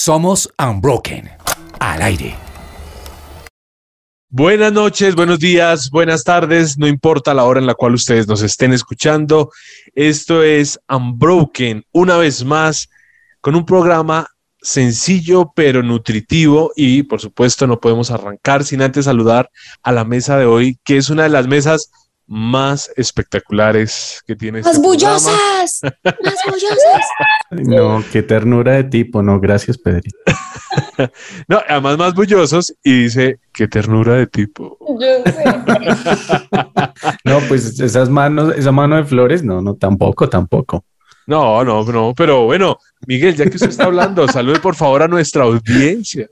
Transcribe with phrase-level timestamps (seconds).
[0.00, 1.28] Somos Unbroken.
[1.80, 2.36] Al aire.
[4.30, 8.40] Buenas noches, buenos días, buenas tardes, no importa la hora en la cual ustedes nos
[8.42, 9.50] estén escuchando.
[9.96, 12.88] Esto es Unbroken, una vez más,
[13.40, 14.28] con un programa
[14.62, 19.50] sencillo pero nutritivo y por supuesto no podemos arrancar sin antes saludar
[19.82, 21.90] a la mesa de hoy, que es una de las mesas
[22.28, 24.60] más espectaculares que tiene.
[24.60, 25.80] ¡Más este bullosas!
[25.82, 27.06] ¡Más bullosas!
[27.50, 30.16] No, qué ternura de tipo, no, gracias, Pedrito.
[31.48, 34.76] no, además más bullosos y dice, qué ternura de tipo.
[35.00, 35.44] Yo sé.
[37.24, 40.84] no, pues esas manos, esa mano de flores, no, no, tampoco, tampoco.
[41.26, 45.08] No, no, no, pero bueno, Miguel, ya que usted está hablando, salude por favor a
[45.08, 46.28] nuestra audiencia.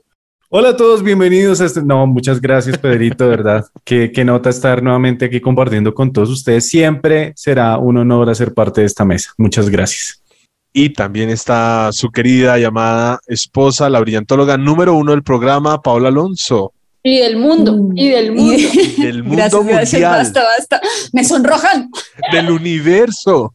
[0.49, 1.81] Hola a todos, bienvenidos a este.
[1.81, 3.65] No, muchas gracias, Pedrito, verdad.
[3.83, 6.69] Qué, qué nota estar nuevamente aquí compartiendo con todos ustedes.
[6.69, 9.33] Siempre será un honor hacer parte de esta mesa.
[9.37, 10.23] Muchas gracias.
[10.71, 16.71] Y también está su querida llamada esposa, la brillantóloga número uno del programa, Paula Alonso.
[17.03, 18.53] Y del mundo, y del mundo.
[18.53, 19.79] Y del mundo gracias, mundial.
[19.79, 20.81] Gracias, basta, basta.
[21.11, 21.89] Me sonrojan.
[22.31, 23.53] Del universo.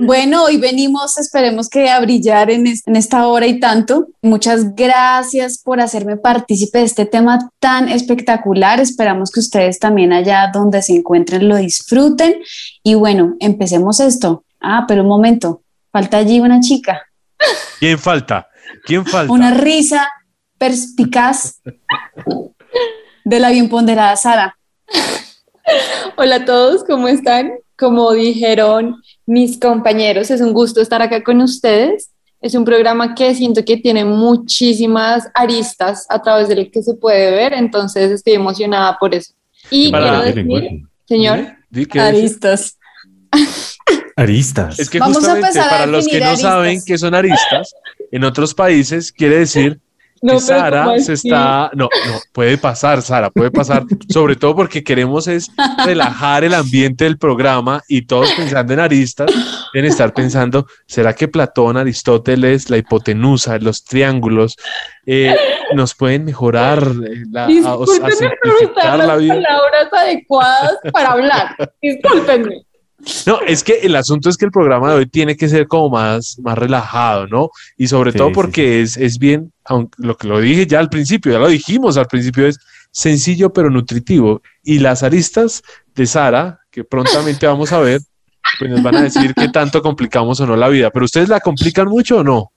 [0.00, 4.08] Bueno, hoy venimos, esperemos que a brillar en, esta hora y tanto.
[4.22, 8.80] Muchas gracias por hacerme partícipe de este tema tan espectacular.
[8.80, 12.36] Esperamos que ustedes también allá donde se encuentren lo disfruten.
[12.82, 14.44] Y bueno, empecemos esto.
[14.60, 17.02] Ah, pero un momento, falta allí una chica.
[17.80, 18.48] ¿Quién falta?
[18.84, 19.32] ¿Quién falta?
[19.32, 20.08] Una risa
[20.58, 21.60] perspicaz
[23.24, 24.58] de la bien ponderada Sara.
[26.16, 27.52] Hola a todos, ¿cómo están?
[27.78, 30.30] Como dijeron mis compañeros.
[30.30, 32.10] Es un gusto estar acá con ustedes.
[32.40, 37.32] Es un programa que siento que tiene muchísimas aristas a través del que se puede
[37.32, 39.32] ver, entonces estoy emocionada por eso.
[39.70, 41.56] Y quiero decir, señor,
[41.98, 42.78] aristas.
[44.16, 44.78] Aristas.
[44.78, 47.74] Es que justamente para los que no saben qué son aristas,
[48.10, 49.80] en otros países quiere decir
[50.22, 55.28] no, Sara se está, no, no, puede pasar, Sara, puede pasar, sobre todo porque queremos
[55.28, 55.50] es
[55.84, 59.30] relajar el ambiente del programa y todos pensando en aristas,
[59.74, 64.56] en estar pensando, ¿será que Platón, Aristóteles, la hipotenusa, los triángulos,
[65.06, 65.34] eh,
[65.74, 69.34] nos pueden mejorar eh, la, a, a simplificar la vida?
[69.34, 72.67] palabras adecuadas para hablar, discúlpenme.
[73.26, 75.90] No, es que el asunto es que el programa de hoy tiene que ser como
[75.90, 77.50] más, más relajado, ¿no?
[77.76, 81.32] Y sobre todo porque Es, es bien, aunque lo que lo dije ya al principio,
[81.32, 82.58] ya lo dijimos al principio, es
[82.90, 84.42] sencillo pero nutritivo.
[84.64, 85.62] Y las aristas
[85.94, 88.00] de Sara, que prontamente vamos a ver,
[88.58, 90.90] pues nos van a decir qué tanto complicamos o no la vida.
[90.90, 92.52] Pero ustedes la complican mucho o no?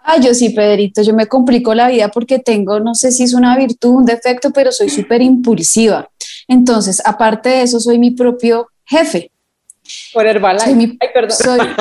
[0.00, 3.34] Ah, yo sí, Pedrito, yo me complico la vida porque tengo, no sé si es
[3.34, 6.08] una virtud, un defecto, pero soy súper impulsiva.
[6.46, 9.32] Entonces, aparte de eso, soy mi propio jefe.
[10.12, 10.64] Por Herbalife.
[10.64, 10.98] Soy mi,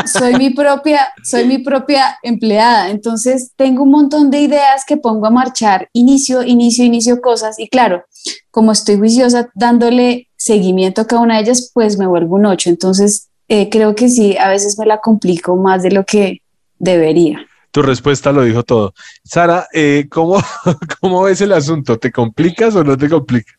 [0.07, 2.89] Soy, mi propia, soy mi propia empleada.
[2.89, 7.59] Entonces tengo un montón de ideas que pongo a marchar, inicio, inicio, inicio cosas.
[7.59, 8.05] Y claro,
[8.51, 12.69] como estoy juiciosa dándole seguimiento a cada una de ellas, pues me vuelvo un ocho.
[12.69, 16.41] Entonces eh, creo que sí, a veces me la complico más de lo que
[16.79, 17.45] debería.
[17.71, 18.93] Tu respuesta lo dijo todo.
[19.23, 20.41] Sara, eh, ¿cómo,
[21.01, 21.99] ¿cómo ves el asunto?
[21.99, 23.55] ¿Te complicas o no te complicas?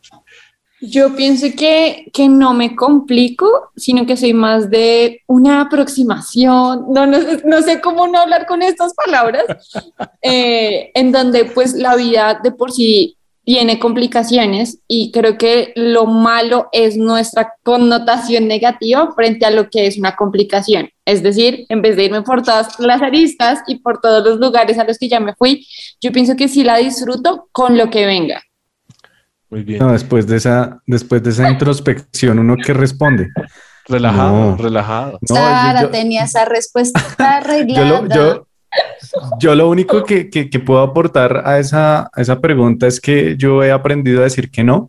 [0.81, 7.07] Yo pienso que, que, no me complico, sino que soy más de una aproximación, no,
[7.07, 9.45] no, no sé cómo no hablar con estas palabras,
[10.23, 13.17] eh, en donde pues la vida de por sí
[13.47, 19.87] tiene complicaciones y creo que lo malo es nuestra connotación negativa frente a lo que
[19.87, 20.91] es una complicación.
[21.05, 24.79] Es decir, en vez de irme por todas las aristas y por todos los lugares
[24.79, 25.65] a los que ya me fui,
[26.01, 28.43] yo pienso que sí la disfruto con lo que venga.
[29.51, 29.87] Muy bien.
[29.89, 33.31] después de esa, después de esa introspección, uno que responde.
[33.89, 35.19] Relajado, relajado.
[35.25, 38.43] Sara tenía esa respuesta arreglada.
[39.39, 43.63] yo, lo, único que, que, puedo aportar a esa, a esa pregunta es que yo
[43.63, 44.89] he aprendido a decir que no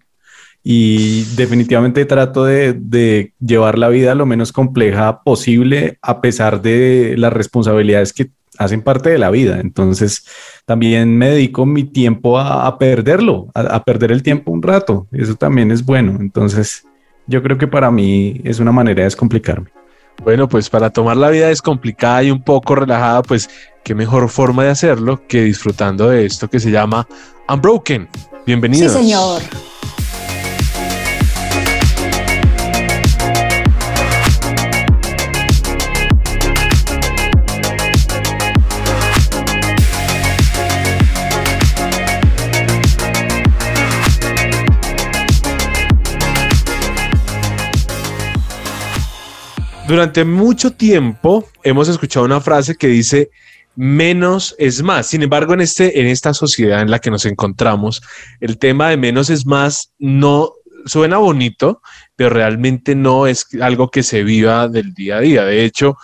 [0.63, 7.16] y definitivamente trato de, de, llevar la vida lo menos compleja posible a pesar de
[7.18, 9.59] las responsabilidades que hacen parte de la vida.
[9.59, 10.25] Entonces,
[10.65, 15.07] también me dedico mi tiempo a, perderlo, a, perder el tiempo un rato.
[15.12, 16.18] Eso también es bueno.
[16.19, 16.86] Entonces,
[17.27, 19.68] yo creo que para mí es una manera de descomplicarme.
[20.24, 23.50] Bueno, pues para tomar la vida descomplicada y un poco relajada, pues
[23.83, 27.07] qué mejor forma de hacerlo que disfrutando de esto que se llama
[27.48, 28.07] Unbroken.
[28.45, 28.94] Bienvenidos.
[28.94, 29.42] Sí, señor.
[49.88, 53.30] Durante mucho tiempo hemos escuchado una frase que dice,
[53.78, 55.07] menos es más.
[55.07, 58.01] Sin embargo, en, este, en esta sociedad en la que nos encontramos,
[58.42, 60.51] el tema de menos es más no
[60.86, 61.81] suena bonito,
[62.18, 65.45] pero realmente no es algo que se viva del día a día.
[65.45, 65.95] De hecho,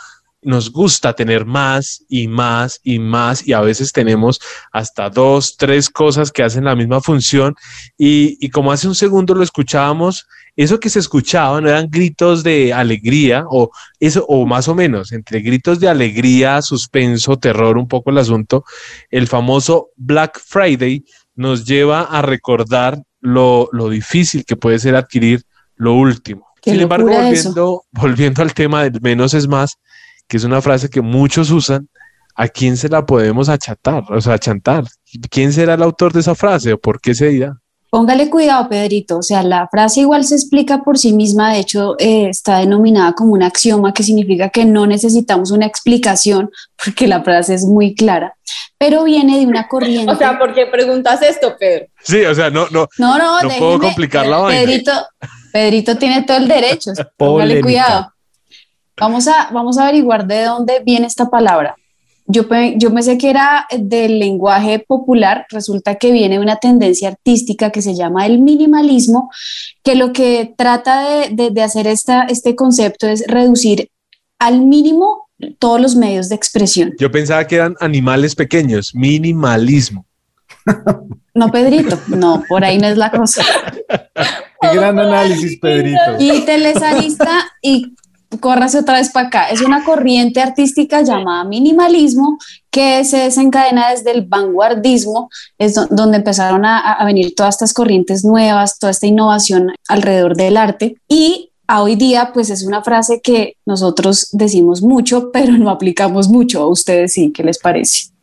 [0.42, 4.40] nos gusta tener más y más y más y a veces tenemos
[4.72, 7.56] hasta dos, tres cosas que hacen la misma función
[7.98, 12.44] y, y como hace un segundo lo escuchábamos, eso que se escuchaba no eran gritos
[12.44, 17.88] de alegría o eso o más o menos entre gritos de alegría, suspenso, terror, un
[17.88, 18.64] poco el asunto,
[19.10, 21.04] el famoso Black Friday
[21.36, 25.44] nos lleva a recordar lo, lo difícil que puede ser adquirir
[25.76, 26.48] lo último.
[26.64, 29.78] Sin embargo, volviendo, volviendo al tema del menos es más,
[30.28, 31.90] que es una frase que muchos usan,
[32.36, 34.04] ¿a quién se la podemos achatar?
[34.10, 34.86] O sea, achantar.
[35.30, 37.60] ¿Quién será el autor de esa frase o por qué se dirá?
[37.94, 39.20] Póngale cuidado, Pedrito.
[39.20, 41.54] O sea, la frase igual se explica por sí misma.
[41.54, 46.50] De hecho, eh, está denominada como un axioma, que significa que no necesitamos una explicación
[46.84, 48.36] porque la frase es muy clara.
[48.80, 50.12] Pero viene de una corriente.
[50.12, 51.86] O sea, ¿por qué preguntas esto, Pedro?
[52.02, 54.60] Sí, o sea, no, no, no, no, no puedo complicar la vaina.
[54.60, 54.92] Pedrito,
[55.52, 56.94] Pedrito tiene todo el derecho.
[57.16, 58.12] Póngale cuidado.
[58.98, 61.76] Vamos a, vamos a averiguar de dónde viene esta palabra.
[62.26, 62.44] Yo,
[62.78, 67.82] yo pensé que era del lenguaje popular, resulta que viene de una tendencia artística que
[67.82, 69.30] se llama el minimalismo,
[69.84, 73.90] que lo que trata de, de, hacer esta, este concepto es reducir
[74.40, 75.28] al mínimo
[75.60, 76.94] todos los medios de expresión.
[76.98, 80.06] Yo pensaba que eran animales pequeños, minimalismo.
[81.36, 83.44] No, Pedrito, no, por ahí no es la cosa.
[84.62, 86.00] Qué gran análisis, Pedrito.
[86.20, 87.96] Quítele esa lista y
[88.40, 89.50] córrase otra vez para acá.
[89.50, 92.38] Es una corriente artística llamada minimalismo
[92.70, 98.80] que se desencadena desde el vanguardismo, es donde empezaron a, venir todas estas corrientes nuevas,
[98.80, 103.58] toda esta innovación alrededor del arte y a hoy día pues es una frase que
[103.66, 106.62] nosotros decimos mucho, pero no aplicamos mucho.
[106.62, 108.14] A ustedes sí, ¿qué les parece?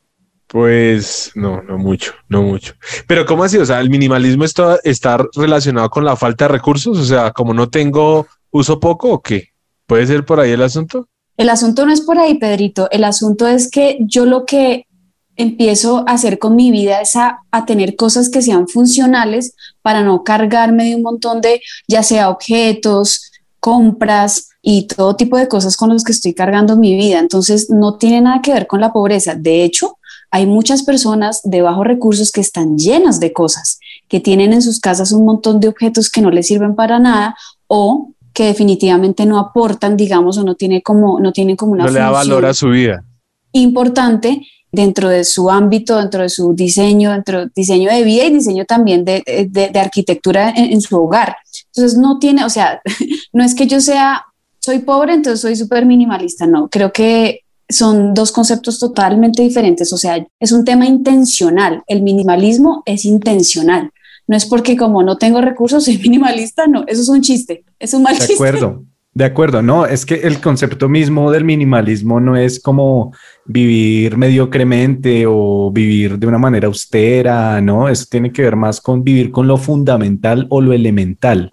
[0.46, 2.74] Pues no, no mucho, no mucho.
[3.06, 3.56] Pero ¿cómo así?
[3.56, 7.54] O sea, el minimalismo está, está relacionado con la falta de recursos, o sea, como
[7.54, 9.49] no tengo uso poco o qué?
[9.90, 11.08] ¿Puede ser por ahí el asunto?
[11.36, 12.88] El asunto no es por ahí, Pedrito.
[12.92, 14.86] El asunto es que yo lo que
[15.34, 20.22] empiezo a hacer con mi vida es a, tener cosas que sean funcionales para no
[20.22, 25.88] cargarme de un montón de, ya sea objetos, compras y todo tipo de cosas con
[25.92, 27.18] los que estoy cargando mi vida.
[27.18, 29.34] Entonces, no tiene nada que ver con la pobreza.
[29.34, 29.98] De hecho,
[30.30, 34.78] hay muchas personas de bajos recursos que están llenas de cosas, que tienen en sus
[34.78, 37.34] casas un montón de objetos que no les sirven para nada
[37.66, 41.84] o que definitivamente no aportan, digamos, o no, tiene como, no tienen como una...
[41.84, 43.04] No le da valor a su vida.
[43.52, 44.42] Importante
[44.72, 48.64] dentro de su ámbito, dentro de su diseño, dentro del diseño de vida y diseño
[48.64, 51.36] también de, de, arquitectura en, su hogar.
[51.74, 52.80] Entonces no tiene, o sea,
[53.32, 54.24] no es que yo sea,
[54.60, 59.96] soy pobre, entonces soy súper minimalista, no, creo que son dos conceptos totalmente diferentes, o
[59.96, 63.90] sea, es un tema intencional, el minimalismo es intencional,
[64.30, 67.92] no es porque como no tengo recursos soy minimalista, no, eso es un chiste, es
[67.92, 68.28] un mal chiste.
[68.28, 73.12] De acuerdo, de acuerdo, no, es que el concepto mismo del minimalismo no es como
[73.44, 79.02] vivir mediocremente o vivir de una manera austera, no, eso tiene que ver más con
[79.02, 81.52] vivir con lo fundamental o lo elemental.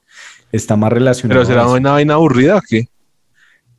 [0.52, 1.42] Está más relacionado.
[1.42, 2.90] Pero será una vaina aburrida o qué?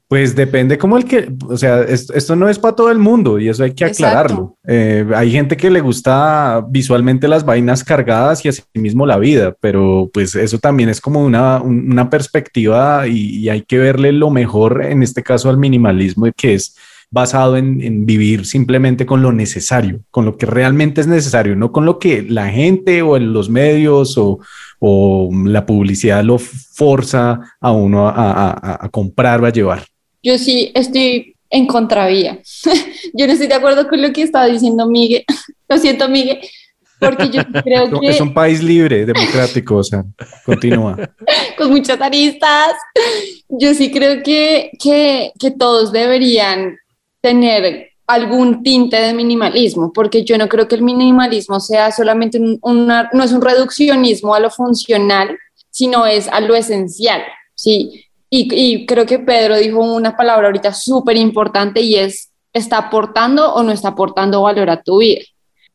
[0.08, 3.50] Pues depende como el que, o sea, esto, no es para todo el mundo y
[3.50, 4.56] eso hay que aclararlo.
[4.66, 9.54] Eh, hay gente que le gusta visualmente las vainas cargadas y así mismo la vida,
[9.61, 15.02] pero pues eso también es como una, perspectiva y, hay que verle lo mejor en
[15.02, 16.75] este caso al minimalismo que es
[17.11, 21.85] basado en, vivir simplemente con lo necesario, con lo que realmente es necesario, no con
[21.85, 24.40] lo que la gente o los medios o,
[25.44, 29.82] la publicidad lo forza a uno a comprar o a llevar
[30.22, 32.40] yo sí estoy en contravía.
[33.14, 35.25] yo no estoy de acuerdo con lo que estaba diciendo Miguel.
[35.68, 36.40] lo siento, Miguel,
[36.98, 38.08] porque yo creo que...
[38.08, 40.04] Es un país libre, democrático, o sea,
[40.44, 40.96] continúa.
[41.56, 42.72] con muchas aristas.
[43.48, 46.76] Yo sí creo que, que, que todos deberían
[47.20, 53.10] tener algún tinte de minimalismo, porque yo no creo que el minimalismo sea solamente una,
[53.12, 55.38] no es un reduccionismo a lo funcional,
[55.70, 57.22] sino es a lo esencial,
[57.54, 58.06] ¿sí?
[58.30, 63.62] Y, creo que Pedro dijo una palabra ahorita súper importante y es, ¿está aportando o
[63.62, 65.23] no está aportando valor a tu vida?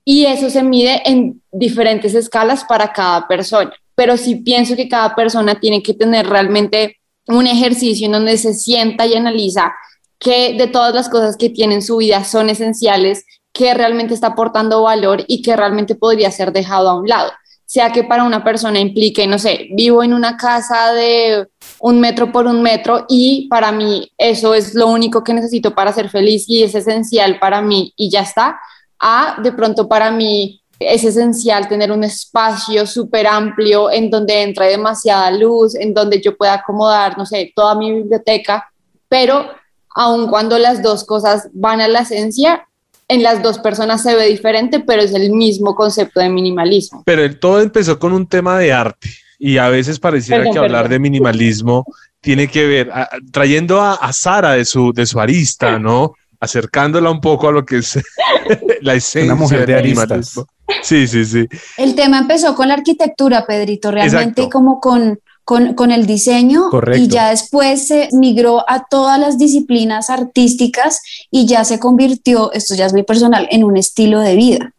[0.06, 3.74] Y eso se mide en diferentes escalas para cada persona.
[3.96, 8.54] Pero sí pienso que cada persona tiene que tener realmente un ejercicio en donde se
[8.54, 9.74] sienta y analiza
[10.20, 14.28] que de todas las cosas que tiene en su vida son esenciales, que realmente está
[14.28, 17.32] aportando valor y que realmente podría ser dejado a un lado
[17.74, 21.48] sea que para una persona implique, no sé, vivo en una casa de
[21.86, 25.92] un metro por un metro y para mí eso es lo único que necesito para
[25.92, 28.58] ser feliz y es esencial para mí y ya está,
[29.00, 34.68] a de pronto para mí es esencial tener un espacio súper amplio en donde entre
[34.68, 38.72] demasiada luz, en donde yo pueda acomodar, no sé, toda mi biblioteca,
[39.10, 39.50] pero
[39.94, 42.66] aun cuando las dos cosas van a la esencia,
[43.10, 47.04] en las dos personas se ve diferente, pero es el mismo concepto de minimalismo.
[47.06, 49.10] Pero todo empezó con un tema de arte
[49.46, 51.86] y a veces pareciera que hablar de minimalismo
[52.22, 52.90] tiene que ver,
[53.34, 56.14] trayendo a, Sara de su, de su arista, ¿no?
[56.40, 58.00] Acercándola un poco a lo que es
[58.82, 60.40] la esencia Una mujer de aristas.
[60.82, 61.46] Sí, sí, sí.
[61.76, 67.32] El tema empezó con la arquitectura, Pedrito, realmente como con con, el diseño y ya
[67.32, 72.94] después se migró a todas las disciplinas artísticas y ya se convirtió, esto ya es
[72.94, 74.74] muy personal, en un estilo de vida.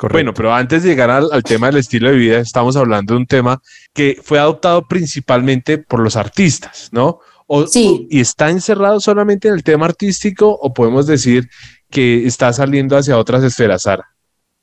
[0.00, 3.26] Bueno, pero antes de llegar al, tema del estilo de vida, estamos hablando de un
[3.26, 3.60] tema
[3.94, 7.20] que fue adoptado principalmente por los artistas, ¿no?
[7.46, 8.06] O, sí.
[8.10, 11.48] ¿Y está encerrado solamente en el tema artístico o podemos decir
[11.90, 14.04] que está saliendo hacia otras esferas, Sara?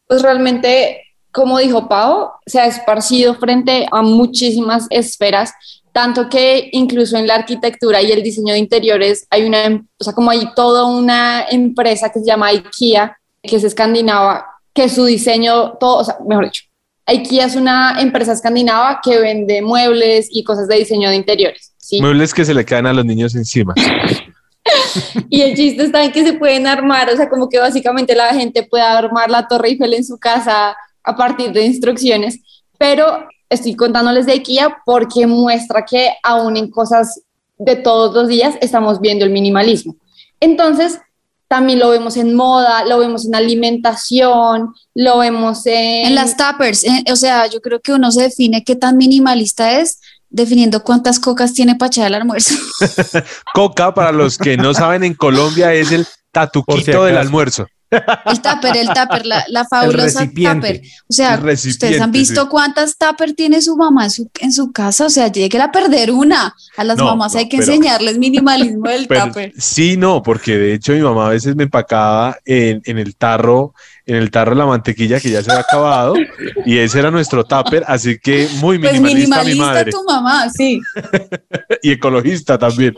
[0.08, 5.52] Pues realmente como dijo Pau, se ha esparcido frente a muchísimas esferas,
[5.92, 10.14] tanto que incluso en la arquitectura y el diseño de interiores hay una, o sea,
[10.14, 15.74] como hay toda una empresa que se llama IKEA, que es escandinava, que su diseño,
[15.74, 16.64] todo, o sea, mejor dicho,
[17.06, 21.74] IKEA es una empresa escandinava que vende muebles y cosas de diseño de interiores.
[21.78, 22.02] ¿sí?
[22.02, 23.74] Muebles que se le caen a los niños encima.
[25.30, 28.34] y el chiste está en que se pueden armar, o sea, como que básicamente la
[28.34, 32.40] gente puede armar la Torre Eiffel en su casa a partir de instrucciones,
[32.78, 37.22] pero estoy contándoles de IKEA porque muestra que aún en cosas
[37.58, 39.96] de todos los días estamos viendo el minimalismo.
[40.40, 41.00] Entonces,
[41.54, 46.08] también lo vemos en moda, lo vemos en alimentación, lo vemos en...
[46.08, 49.80] En las tappers, eh, o sea, yo creo que uno se define qué tan minimalista
[49.80, 50.00] es
[50.32, 52.56] definiendo cuántas cocas tiene para echar el almuerzo.
[53.54, 57.68] Coca, para los que no saben, en Colombia es el tatuquito del almuerzo.
[58.26, 60.82] El tupper, el tupper, la, la fabulosa tupper.
[61.08, 64.08] O sea, ustedes han visto cuántas tupper tiene su mamá
[64.40, 65.06] en su, casa.
[65.06, 66.56] O sea, llegue a perder una.
[66.78, 69.54] A las mamás hay que enseñarles minimalismo del tupper.
[69.58, 73.74] Sí, no, porque de hecho mi mamá a veces me empacaba en, el tarro,
[74.06, 76.16] en el tarro la mantequilla que ya se había acabado
[76.66, 80.82] y ese era nuestro tupper, así que muy pues minimalista, pues minimalista tu mamá, sí.
[81.84, 82.96] y ecologista también.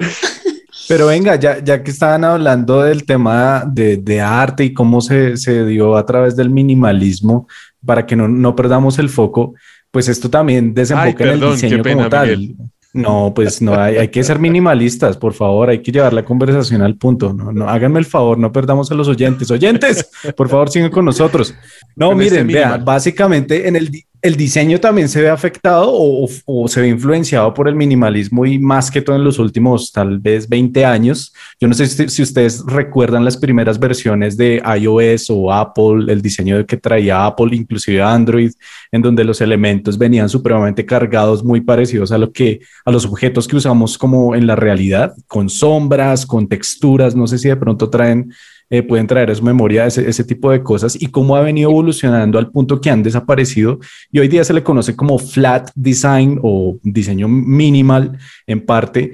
[0.87, 5.65] Pero venga, ya, ya que estaban hablando del tema de, arte y cómo se, se,
[5.65, 7.47] dio a través del minimalismo,
[7.85, 9.53] para que no, no perdamos el foco,
[9.91, 12.55] pues esto también desemboca en el diseño como tal.
[12.95, 16.81] No, pues no, hay, hay, que ser minimalistas, por favor, hay que llevar la conversación
[16.81, 17.33] al punto.
[17.33, 19.51] No, no, háganme el favor, no perdamos a los oyentes.
[19.51, 21.53] Oyentes, por favor, sigan con nosotros.
[21.97, 23.91] No, este miren, vean, básicamente en el,
[24.25, 28.89] el diseño también se ve afectado o, se ve influenciado por el minimalismo y más
[28.89, 31.31] que todo en los últimos tal vez 20 años.
[31.59, 36.65] Yo no sé si, ustedes recuerdan las primeras versiones de iOS o Apple, el diseño
[36.65, 38.51] que traía Apple, inclusive Android,
[38.91, 43.47] en donde los elementos venían supremamente cargados, muy parecidos a lo que a los objetos
[43.47, 47.15] que usamos como en la realidad, con sombras, con texturas.
[47.15, 48.31] No sé si de pronto traen
[48.75, 51.69] eh, pueden traer a su memoria ese, ese, tipo de cosas y cómo ha venido
[51.69, 53.79] evolucionando al punto que han desaparecido
[54.11, 59.13] y hoy día se le conoce como flat design o diseño minimal en parte.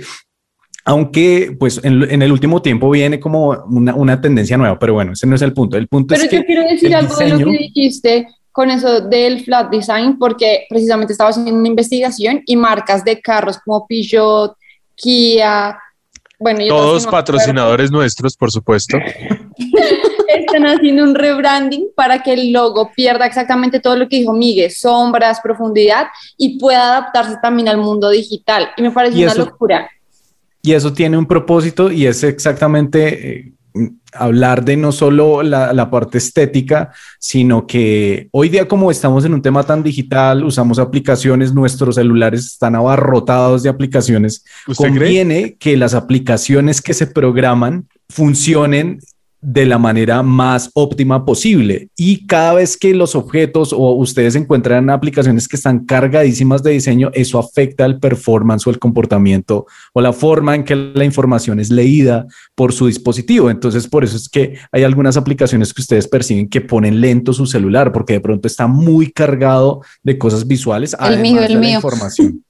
[0.83, 5.27] Aunque, pues, en, el último tiempo viene como una, una, tendencia nueva, pero bueno, ese
[5.27, 5.77] no es el punto.
[5.77, 9.43] El punto pero es yo quiero decir algo de lo que dijiste con eso del
[9.45, 14.55] flat design, porque precisamente estaba haciendo una investigación y marcas de carros como Peugeot,
[14.95, 15.77] Kia,
[16.41, 18.97] bueno, todos patrocinadores nuestros, por supuesto.
[20.27, 24.71] Están haciendo un rebranding para que el logo pierda exactamente todo lo que dijo Miguel,
[24.71, 26.07] sombras, profundidad
[26.37, 28.69] y pueda adaptarse también al mundo digital.
[28.75, 29.89] Y me parece una locura.
[30.63, 33.53] Y eso tiene un propósito y es exactamente eh,
[34.13, 39.41] hablar de no solo la, parte estética, sino que hoy día como estamos en un
[39.41, 44.43] tema tan digital, usamos aplicaciones, nuestros celulares están abarrotados de aplicaciones,
[44.75, 48.99] conviene que las aplicaciones que se programan funcionen
[49.41, 51.89] de la manera más óptima posible.
[51.97, 57.09] Y cada vez que los objetos o ustedes encuentran aplicaciones que están cargadísimas de diseño,
[57.13, 61.71] eso afecta el performance o el comportamiento o la forma en que la información es
[61.71, 63.49] leída por su dispositivo.
[63.49, 67.47] Entonces, por eso es que hay algunas aplicaciones que ustedes perciben que ponen lento su
[67.47, 70.95] celular porque de pronto está muy cargado de cosas visuales.
[70.99, 71.75] El mío, el mío.
[71.75, 72.43] Información.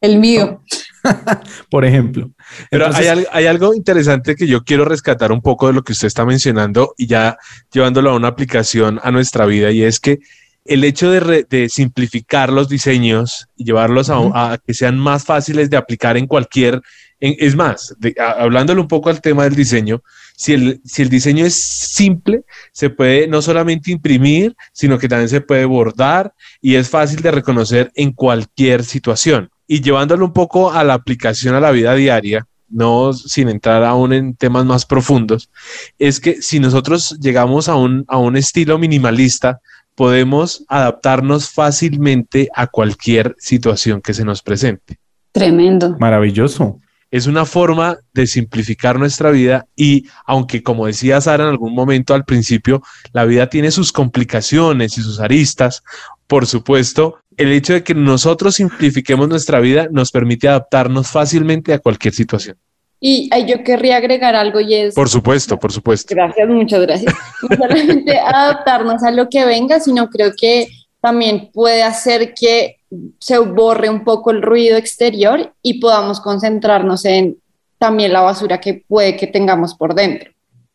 [0.00, 0.60] el mío.
[1.70, 2.30] por ejemplo.
[2.70, 6.24] Pero hay, algo interesante que yo quiero rescatar un poco de lo que usted está
[6.24, 7.36] mencionando y ya
[7.72, 10.20] llevándolo a una aplicación a nuestra vida y es que
[10.64, 16.16] el hecho de, simplificar los diseños y llevarlos a, que sean más fáciles de aplicar
[16.16, 16.80] en cualquier,
[17.20, 20.02] es más, hablándole un poco al tema del diseño,
[20.36, 25.28] si el, si el diseño es simple, se puede no solamente imprimir, sino que también
[25.28, 26.32] se puede bordar
[26.62, 29.50] y es fácil de reconocer en cualquier situación.
[29.66, 34.12] Y llevándolo un poco a la aplicación a la vida diaria, no sin entrar aún
[34.12, 35.50] en temas más profundos,
[35.98, 39.60] es que si nosotros llegamos a un, a un estilo minimalista,
[39.94, 44.98] podemos adaptarnos fácilmente a cualquier situación que se nos presente.
[45.32, 45.96] Tremendo.
[45.98, 46.80] Maravilloso.
[47.10, 52.12] Es una forma de simplificar nuestra vida y aunque como decía Sara en algún momento
[52.12, 55.84] al principio, la vida tiene sus complicaciones y sus aristas,
[56.26, 61.78] por supuesto, el hecho de que nosotros simplifiquemos nuestra vida nos permite adaptarnos fácilmente a
[61.78, 62.56] cualquier situación.
[63.00, 64.94] Y yo querría agregar algo y es...
[64.94, 66.14] Por supuesto, por supuesto.
[66.14, 67.14] Gracias, muchas gracias.
[67.42, 70.68] No solamente adaptarnos a lo que venga, sino creo que
[71.02, 72.76] también puede hacer que
[73.18, 77.36] se borre un poco el ruido exterior y podamos concentrarnos en
[77.78, 80.30] también la basura que puede que tengamos por dentro.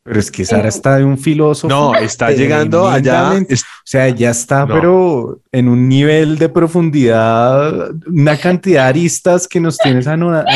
[0.10, 1.68] Pero es que Sara está de un filósofo.
[1.68, 3.32] No, está llegando allá.
[3.32, 9.60] O sea, ya está, pero en un nivel de profundidad, una cantidad de aristas que
[9.60, 10.50] nos tienes anonados.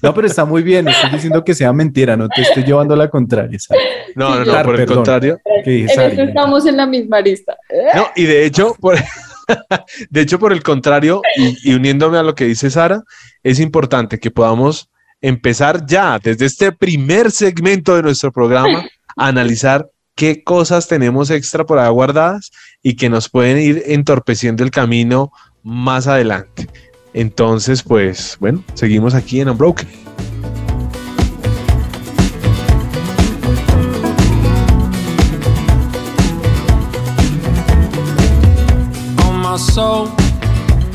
[0.00, 0.88] No, pero está muy bien.
[0.88, 3.58] Estoy diciendo que sea mentira, no te estoy llevando la contraria.
[4.14, 5.38] No, no, no, por el contrario.
[5.66, 7.54] estamos en la misma arista.
[7.94, 8.96] No, y de hecho, por,
[10.10, 13.02] de hecho, por el contrario, y uniéndome a lo que dice Sara,
[13.42, 14.88] es importante que podamos
[15.28, 21.66] empezar ya, desde este primer segmento de nuestro programa, a analizar qué cosas tenemos extra
[21.66, 25.32] por ahí guardadas y que nos pueden ir entorpeciendo el camino
[25.64, 26.68] más adelante.
[27.12, 29.88] Entonces, pues bueno, seguimos aquí en Unbroken.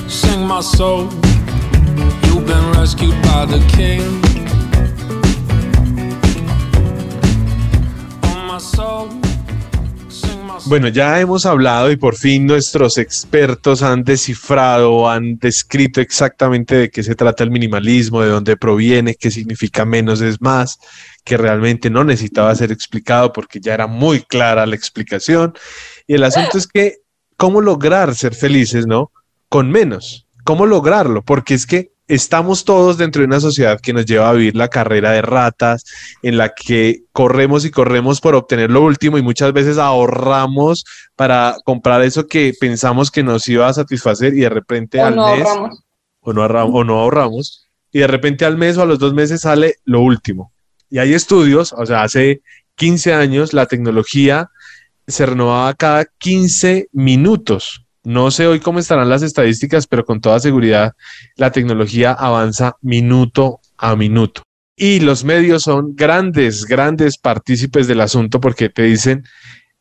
[0.07, 1.30] sing my soul.
[10.71, 16.89] Bueno, ya hemos hablado y por fin nuestros expertos han descifrado, han descrito exactamente de
[16.89, 20.79] qué se trata el minimalismo, de dónde proviene, qué significa menos es más,
[21.25, 25.53] que realmente no necesitaba ser explicado porque ya era muy clara la explicación.
[26.07, 26.99] Y el asunto es que,
[27.35, 29.11] ¿cómo lograr ser felices, no?
[29.49, 30.25] Con menos.
[30.45, 31.21] ¿Cómo lograrlo?
[31.21, 34.67] Porque es que estamos todos dentro de una sociedad que nos lleva a vivir la
[34.67, 35.85] carrera de ratas,
[36.21, 40.83] en la que corremos y corremos por obtener lo último y muchas veces ahorramos
[41.15, 45.47] para comprar eso que pensamos que nos iba a satisfacer y de repente al mes
[46.19, 49.13] O, no ahorramos, o no ahorramos y de repente al mes o a los dos
[49.13, 50.51] meses sale lo último.
[50.89, 52.41] Y hay estudios, o sea, hace
[52.75, 54.49] 15 años la tecnología
[55.07, 57.80] se renovaba cada 15 minutos.
[58.03, 60.93] No sé hoy cómo estarán las estadísticas, pero con toda seguridad
[61.35, 64.41] la tecnología avanza minuto a minuto.
[64.75, 69.23] Y los medios son grandes, grandes partícipes del asunto porque te dicen,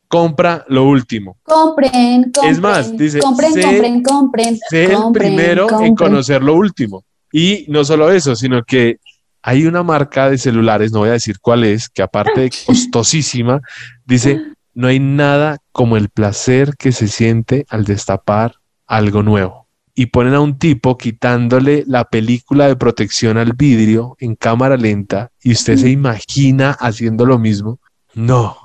[0.08, 1.38] compra lo último.
[1.44, 2.52] Compren, compren.
[2.52, 4.58] Es más, dice, compren, compren, compren.
[4.68, 7.04] Sé el primero en conocer lo último.
[7.32, 8.98] Y no solo eso, sino que
[9.40, 13.60] hay una marca de celulares, no voy a decir cuál es, que aparte de costosísima,
[14.04, 14.40] dice,
[14.74, 18.56] no hay nada como el placer que se siente al destapar
[18.86, 19.66] algo nuevo.
[19.94, 25.30] Y ponen a un tipo quitándole la película de protección al vidrio en cámara lenta
[25.42, 27.80] y usted se imagina haciendo lo mismo.
[28.14, 28.56] No,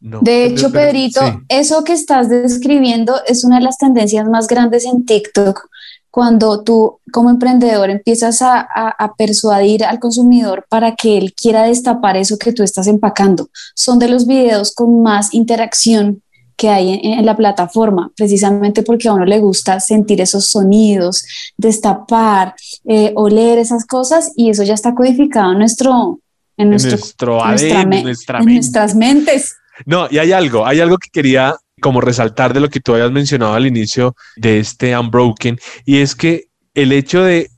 [0.00, 0.20] no.
[0.20, 5.06] De hecho, Pedrito, eso que estás describiendo es una de las tendencias más grandes en
[5.06, 5.68] TikTok
[6.12, 12.36] cuando tú como emprendedor empiezas a, persuadir al consumidor para que él quiera destapar eso
[12.36, 13.48] que tú estás empacando.
[13.74, 16.22] Son de los videos con más interacción
[16.54, 21.24] que hay en, la plataforma, precisamente porque a uno le gusta sentir esos sonidos,
[21.56, 26.20] destapar, eh, oler esas cosas y eso ya está codificado en nuestro...
[26.58, 29.56] En, nuestro, en nuestras mentes.
[29.86, 33.12] No, y hay algo, hay algo que quería como resaltar de lo que tú habías
[33.12, 37.50] mencionado al inicio de este Unbroken, y es que el hecho de,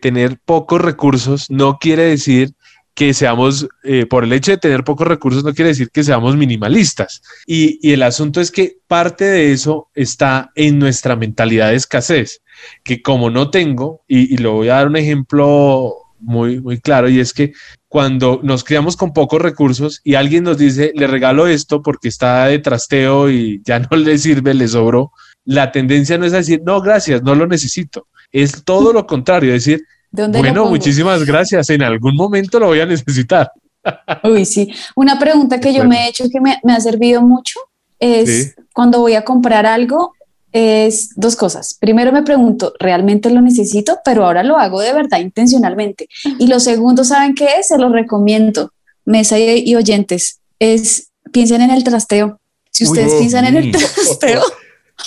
[0.00, 2.52] tener pocos recursos no quiere decir
[2.94, 6.36] que seamos, eh, por el hecho de tener pocos recursos, no quiere decir que seamos
[6.36, 7.22] minimalistas.
[7.46, 12.42] Y, el asunto es que parte de eso está en nuestra mentalidad de escasez,
[12.84, 17.08] que como no tengo, y, y lo voy a dar un ejemplo muy, muy claro,
[17.08, 17.52] y es que
[17.94, 22.46] cuando nos criamos con pocos recursos y alguien nos dice, le regalo esto porque está
[22.46, 25.12] de trasteo y ya no le sirve, le sobró,
[25.44, 28.08] la tendencia no es decir, no, gracias, no lo necesito.
[28.32, 32.86] Es todo lo contrario, es decir, bueno, muchísimas gracias, en algún momento lo voy a
[32.86, 33.52] necesitar.
[34.24, 34.74] Uy, sí.
[34.96, 37.60] Una pregunta que yo me he hecho que me, me ha servido mucho
[38.00, 40.14] es cuando voy a comprar algo,
[40.54, 41.76] es dos cosas.
[41.80, 43.98] Primero me pregunto, ¿realmente lo necesito?
[44.04, 46.08] Pero ahora lo hago de verdad intencionalmente.
[46.38, 47.68] Y lo segundo, ¿saben qué es?
[47.68, 48.72] Se lo recomiendo,
[49.04, 52.38] mesa y, oyentes, es piensen en el trasteo.
[52.70, 54.42] Si ustedes piensan en el trasteo,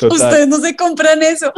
[0.11, 1.53] ustedes no se compran eso.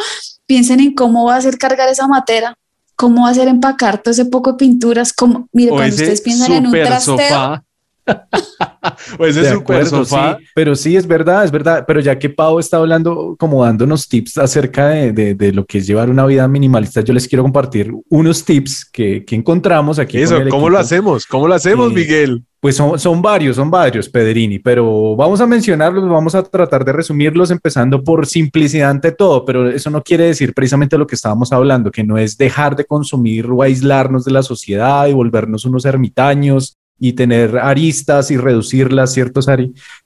[0.45, 2.55] Piensen en cómo va a ser cargar esa matera,
[2.95, 5.15] cómo va a ser empacar todo ese poco de pinturas,
[5.51, 7.63] mire, cuando ustedes piensan en un trasteo,
[9.17, 10.37] pues es súper sofá.
[10.55, 11.85] pero sí, es verdad, es verdad.
[11.87, 15.87] Pero ya que Pau está hablando, como dándonos tips acerca de, de, lo que es
[15.87, 20.17] llevar una vida minimalista, yo les quiero compartir unos tips que, que encontramos aquí.
[20.17, 21.25] Eso, ¿cómo lo hacemos?
[21.25, 22.43] ¿Cómo lo hacemos, Miguel?
[22.59, 26.91] Pues son, son varios, son varios, Pedrini, pero vamos a mencionarlos, vamos a tratar de
[26.91, 31.53] resumirlos empezando por simplicidad ante todo, pero eso no quiere decir precisamente lo que estábamos
[31.53, 35.85] hablando, que no es dejar de consumir o aislarnos de la sociedad y volvernos unos
[35.85, 39.47] ermitaños y tener aristas y reducirlas, ciertos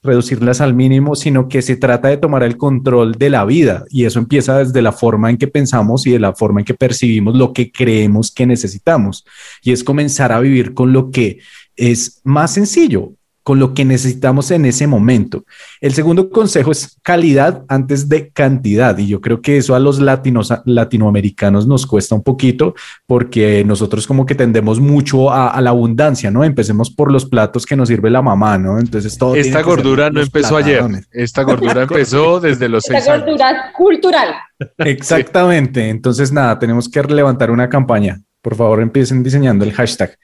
[0.02, 3.86] reducirlas al mínimo, sino que se trata de tomar el control de la vida.
[3.90, 6.74] Y eso empieza desde la forma en que pensamos y de la forma en que
[6.74, 9.26] percibimos lo que creemos que necesitamos.
[9.64, 11.40] Y es comenzar a vivir con lo que
[11.76, 15.44] es más sencillo, con lo que necesitamos en ese momento.
[15.82, 20.00] El segundo consejo es calidad antes de cantidad y yo creo que eso a los
[20.00, 22.74] latinos, latinoamericanos nos cuesta un poquito
[23.06, 26.44] porque nosotros como que tendemos mucho a, la abundancia, ¿no?
[26.44, 28.80] Empecemos por los platos que nos sirve la mamá, ¿no?
[28.80, 29.36] Entonces todo...
[29.36, 34.36] Esta gordura no empezó ayer, esta gordura empezó desde los seis Esta gordura cultural.
[34.78, 38.22] Exactamente, entonces nada, tenemos que levantar una campaña.
[38.42, 40.18] Por favor, empiecen diseñando el hashtag.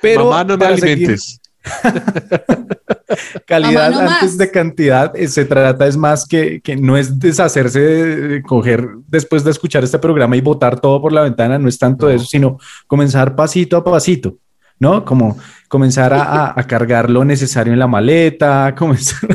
[0.00, 1.40] Pero mamá, no me alimentes.
[3.46, 8.42] Calidad antes de cantidad, eh, se trata es más que, que no es deshacerse de
[8.42, 12.10] coger después de escuchar este programa y botar todo por la ventana, no es tanto
[12.10, 14.36] eso, sino comenzar pasito a pasito,
[14.78, 15.04] ¿no?
[15.04, 19.28] Como comenzar a, a cargar lo necesario en la maleta, comenzar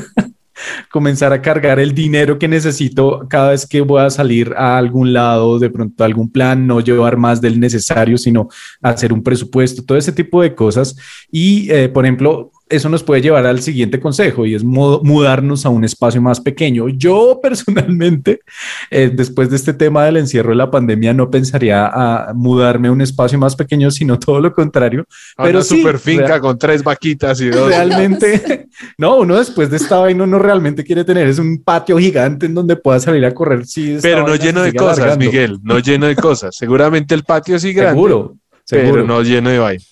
[0.89, 5.13] comenzar a cargar el dinero que necesito cada vez que voy a salir a algún
[5.13, 8.47] lado, de pronto algún plan, no llevar más del necesario, sino
[8.81, 10.95] hacer un presupuesto, todo ese tipo de cosas.
[11.31, 15.69] Y, eh, por ejemplo, eso nos puede llevar al siguiente consejo y es mudarnos a
[15.69, 16.89] un espacio más pequeño.
[16.89, 18.41] Yo personalmente,
[18.89, 22.91] eh, después de este tema del encierro de la pandemia, no pensaría a mudarme a
[22.91, 25.05] un espacio más pequeño, sino todo lo contrario.
[25.37, 27.67] pero una super finca con tres vaquitas y dos.
[27.67, 32.45] Realmente, no, uno después de esta vaina no realmente quiere tener es un patio gigante
[32.45, 33.65] en donde pueda salir a correr.
[33.65, 36.55] Sí, pero no lleno de cosas, Miguel, no lleno de cosas.
[36.55, 37.93] Seguramente el patio sí grande.
[37.93, 38.35] Seguro.
[38.65, 38.93] Seguro.
[38.93, 39.83] Pero no lleno de vaina.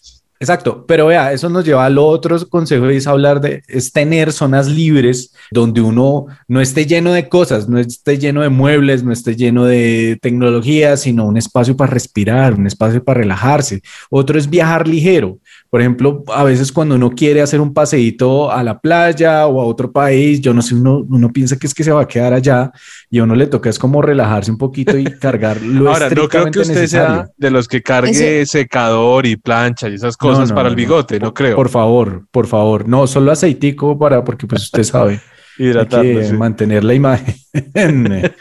[0.42, 4.34] Exacto, pero vea, eso nos lleva al otro consejo y es hablar de, es tener
[4.34, 9.14] zonas libres donde uno no esté lleno de cosas, no esté lleno de muebles, no
[9.14, 13.84] esté lleno de tecnología, sino un espacio para respirar, un espacio para relajarse.
[14.10, 15.38] Otro es viajar ligero.
[15.70, 19.66] Por ejemplo, a veces cuando uno quiere hacer un paseíto a la playa o a
[19.66, 22.34] otro país, yo no sé, uno, uno piensa que es que se va a quedar
[22.34, 22.72] allá
[23.12, 26.28] y a uno le toca es como relajarse un poquito y cargar lo Ahora, no
[26.28, 30.70] creo que usted sea de los que cargue secador y plancha y esas cosas para
[30.70, 31.56] el bigote, no, creo.
[31.56, 35.20] Por favor, por favor, no, solo aceitico para, porque pues usted sabe.
[35.58, 37.36] Hidratarlo, mantener la imagen.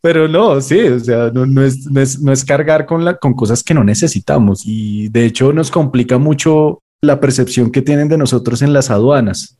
[0.00, 1.86] Pero no, sí, o sea, no, es,
[2.20, 6.18] no, es, cargar con, la, con cosas que no necesitamos y de hecho nos complica
[6.18, 9.58] mucho la percepción que tienen de nosotros en las aduanas.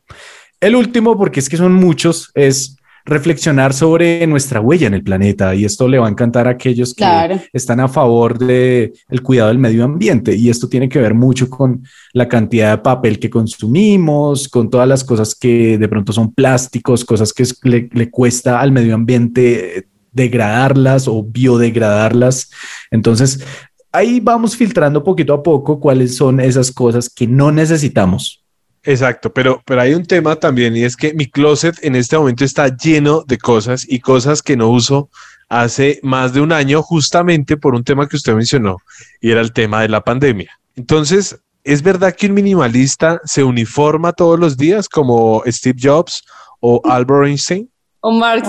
[0.61, 5.55] El último, porque es que son muchos, es reflexionar sobre nuestra huella en el planeta
[5.55, 7.05] y esto le va a encantar a aquellos que
[7.53, 11.49] están a favor de el cuidado del medio ambiente y esto tiene que ver mucho
[11.49, 16.35] con la cantidad de papel que consumimos, con todas las cosas que de pronto son
[16.35, 22.51] plásticos, cosas que le, le cuesta al medio ambiente degradarlas o biodegradarlas.
[22.91, 23.47] Entonces,
[23.93, 28.46] ahí vamos filtrando poquito a poco cuáles son esas cosas que no necesitamos
[28.87, 32.45] Exacto, pero, pero hay un tema también y es que mi closet en este momento
[32.45, 35.11] está lleno de cosas y cosas que no uso
[35.49, 38.79] hace más de un año justamente por un tema que usted mencionó
[39.21, 40.51] y era el tema de la pandemia.
[40.77, 46.23] Entonces, ¿es verdad que un minimalista se uniforma todos los días como Steve Jobs
[46.61, 47.69] o Albert Einstein?
[48.01, 48.45] O Mark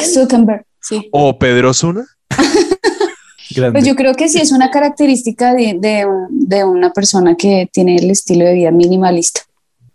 [0.00, 0.64] Zuckerberg.
[0.80, 1.06] sí.
[1.12, 2.04] ¿O Pedro Zuna?
[3.54, 5.76] Pues yo creo que sí es una característica de,
[6.30, 9.42] de, una persona que tiene el estilo de vida minimalista.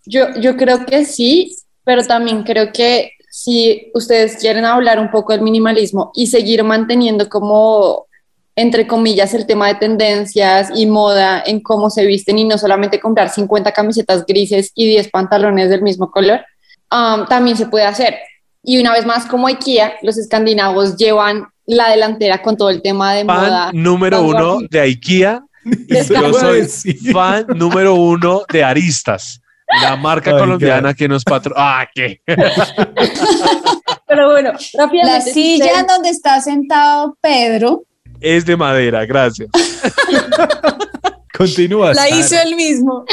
[0.08, 5.34] Yo, yo creo que sí, pero también creo que si ustedes quieren hablar un poco
[5.34, 8.08] del minimalismo y seguir manteniendo como,
[8.56, 13.00] entre comillas, el tema de tendencias y moda en cómo se visten y no solamente
[13.00, 16.40] comprar 50 camisetas grises y 10 pantalones del mismo color,
[16.92, 18.16] um, también se puede hacer.
[18.64, 23.14] Y una vez más, como IKEA, los escandinavos llevan la delantera con todo el tema
[23.14, 23.72] de moda.
[23.74, 25.44] Número uno de IKEA.
[25.64, 29.42] Yo soy fan número uno de Aristas
[29.82, 31.54] La marca colombiana que nos patro...
[31.58, 32.22] ¡Ah, qué!
[34.08, 37.84] Pero bueno, La silla en donde está sentado Pedro
[38.20, 39.50] es de madera, gracias.
[41.38, 41.94] Continúa.
[41.94, 43.06] La hizo él mismo.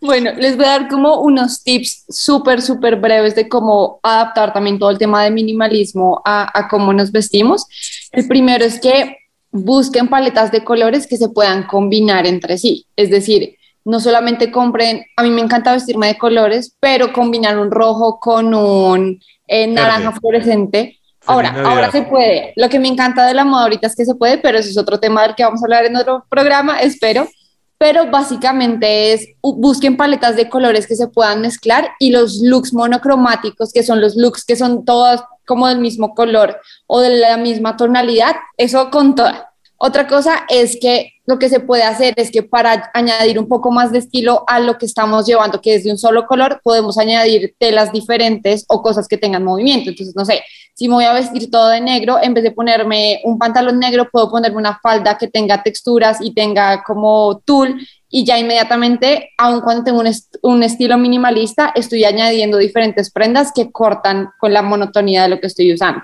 [0.00, 4.78] Bueno, les voy a dar como unos tips súper, súper breves de cómo adaptar también
[4.78, 7.64] todo el tema de minimalismo a, a cómo nos vestimos.
[8.10, 9.16] El primero es que
[9.52, 12.86] busquen paletas de colores que se puedan combinar entre sí.
[12.96, 17.70] Es decir, no solamente compren, a mí me encanta vestirme de colores, pero combinar un
[17.70, 20.98] rojo con un eh, naranja fluorescente.
[21.26, 22.52] Ahora, ahora se puede.
[22.56, 24.78] Lo que me encanta de la moda ahorita es que se puede, pero eso es
[24.78, 27.28] otro tema del que vamos a hablar en otro programa, espero.
[27.76, 33.72] Pero básicamente es busquen paletas de colores que se puedan mezclar y los looks monocromáticos,
[33.72, 37.76] que son los looks que son todos como del mismo color o de la misma
[37.76, 39.47] tonalidad, eso con toda.
[39.80, 43.70] Otra cosa es que lo que se puede hacer es que para añadir un poco
[43.70, 46.98] más de estilo a lo que estamos llevando, que es de un solo color, podemos
[46.98, 49.90] añadir telas diferentes o cosas que tengan movimiento.
[49.90, 50.42] Entonces, no sé,
[50.74, 54.08] si me voy a vestir todo de negro, en vez de ponerme un pantalón negro,
[54.10, 59.60] puedo ponerme una falda que tenga texturas y tenga como tul y ya inmediatamente, aun
[59.60, 60.10] cuando tengo un,
[60.42, 65.46] un estilo minimalista, estoy añadiendo diferentes prendas que cortan con la monotonía de lo que
[65.46, 66.02] estoy usando.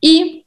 [0.00, 0.46] Y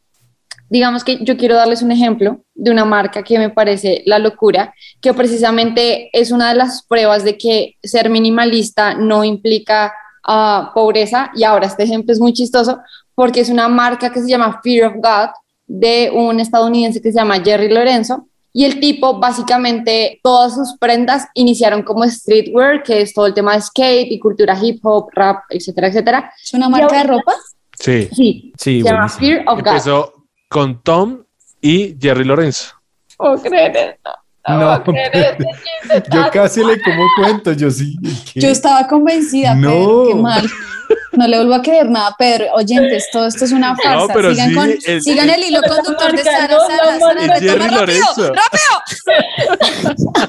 [0.71, 4.73] digamos que yo quiero darles un ejemplo de una marca que me parece la locura,
[5.01, 9.93] que precisamente es una de las pruebas de que ser minimalista no implica
[10.25, 11.29] ah, pobreza.
[11.36, 12.79] Y ahora este ejemplo es muy chistoso
[13.13, 15.31] porque es una marca que se llama Fear of God
[15.67, 18.29] de un estadounidense que se llama Jerry Lorenzo.
[18.53, 23.55] Y el tipo, básicamente, todas sus prendas iniciaron como streetwear, que es todo el tema
[23.55, 26.34] de skate y cultura hip hop, rap, etcétera, etcétera.
[26.41, 27.34] ¿Es una marca de ropa?
[27.77, 28.07] Sí.
[28.13, 28.53] Sí.
[28.57, 30.20] sí se llama Fear of God
[30.52, 31.24] con Tom
[31.62, 32.76] y Jerry Lorenzo.
[33.18, 33.98] Oh, creer
[34.46, 34.84] No,
[36.14, 37.96] yo casi le como cuento, yo sí.
[38.36, 39.70] Yo estaba convencida, no.
[39.70, 40.50] Pedro, qué mal.
[41.14, 42.48] No le vuelvo a creer nada, Pedro.
[42.54, 43.96] Oyentes, todo esto es una farsa.
[43.96, 47.40] No, pero sigan, sí, con, el, sigan el, hilo conductor de Sara, Sara, Sara.
[47.40, 48.34] Jerry Lorenzo.
[48.34, 48.74] ¡Rápido!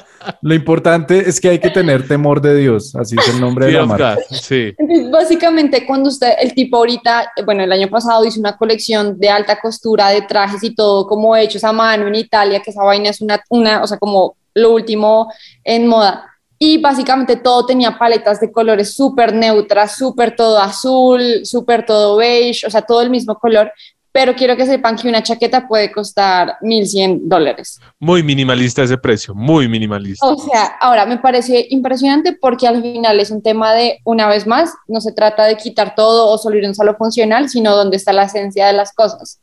[0.43, 3.73] Lo importante es que hay que tener temor de Dios, así es el nombre de
[3.73, 4.19] la marca.
[4.31, 4.75] Sí.
[5.11, 9.61] básicamente, cuando usted, el tipo ahorita, bueno, el año pasado hizo una colección de alta
[9.61, 13.21] costura de trajes y todo como hechos a mano en Italia, que esa vaina es
[13.21, 15.33] una, una o sea, como lo último
[15.65, 16.29] en moda.
[16.59, 22.67] Y básicamente todo tenía paletas de colores súper neutras, súper todo azul, súper todo beige,
[22.67, 23.73] o sea, todo el mismo color,
[24.13, 27.81] pero quiero que sepan que una chaqueta puede costar 1.100 dólares.
[27.99, 30.27] Muy minimalista ese precio, muy minimalista.
[30.27, 34.47] O sea, ahora me parece impresionante porque al final es un tema de, una vez
[34.47, 37.97] más, no se trata de quitar todo o solo ir un solo funcional, sino dónde
[37.97, 39.41] está la esencia de las cosas.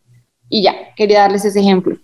[0.50, 1.98] Y ya, quería darles ese ejemplo.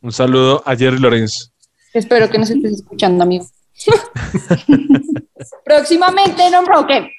[0.00, 1.52] Un saludo a Jerry Lorenz.
[1.92, 3.46] Espero que nos estés escuchando, amigo.
[5.64, 7.10] Próximamente en Unbroken.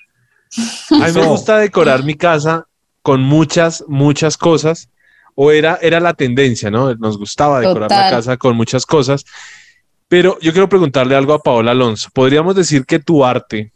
[0.92, 2.66] A mí me gusta decorar mi casa
[3.02, 4.90] con muchas, muchas cosas,
[5.36, 6.94] o era, era la tendencia, ¿no?
[6.96, 9.24] Nos gustaba decorar la casa con muchas cosas.
[10.10, 12.10] Pero yo quiero preguntarle algo a Paola Alonso.
[12.14, 13.72] ¿Podríamos decir que tu arte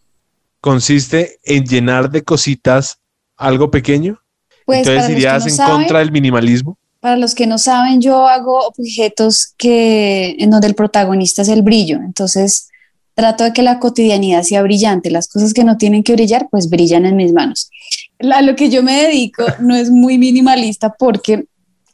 [0.59, 2.99] consiste en llenar de cositas
[3.37, 4.19] algo pequeño?
[4.65, 6.77] Pues Entonces irías en contra del minimalismo.
[6.99, 11.61] Para los que no saben, yo hago objetos que en donde el protagonista es el
[11.61, 11.97] brillo.
[11.97, 12.69] Entonces,
[13.13, 15.11] trato de que la cotidianidad sea brillante.
[15.11, 17.69] Las cosas que no tienen que brillar, pues brillan en mis manos.
[18.19, 21.45] A lo que yo me dedico no es muy minimalista porque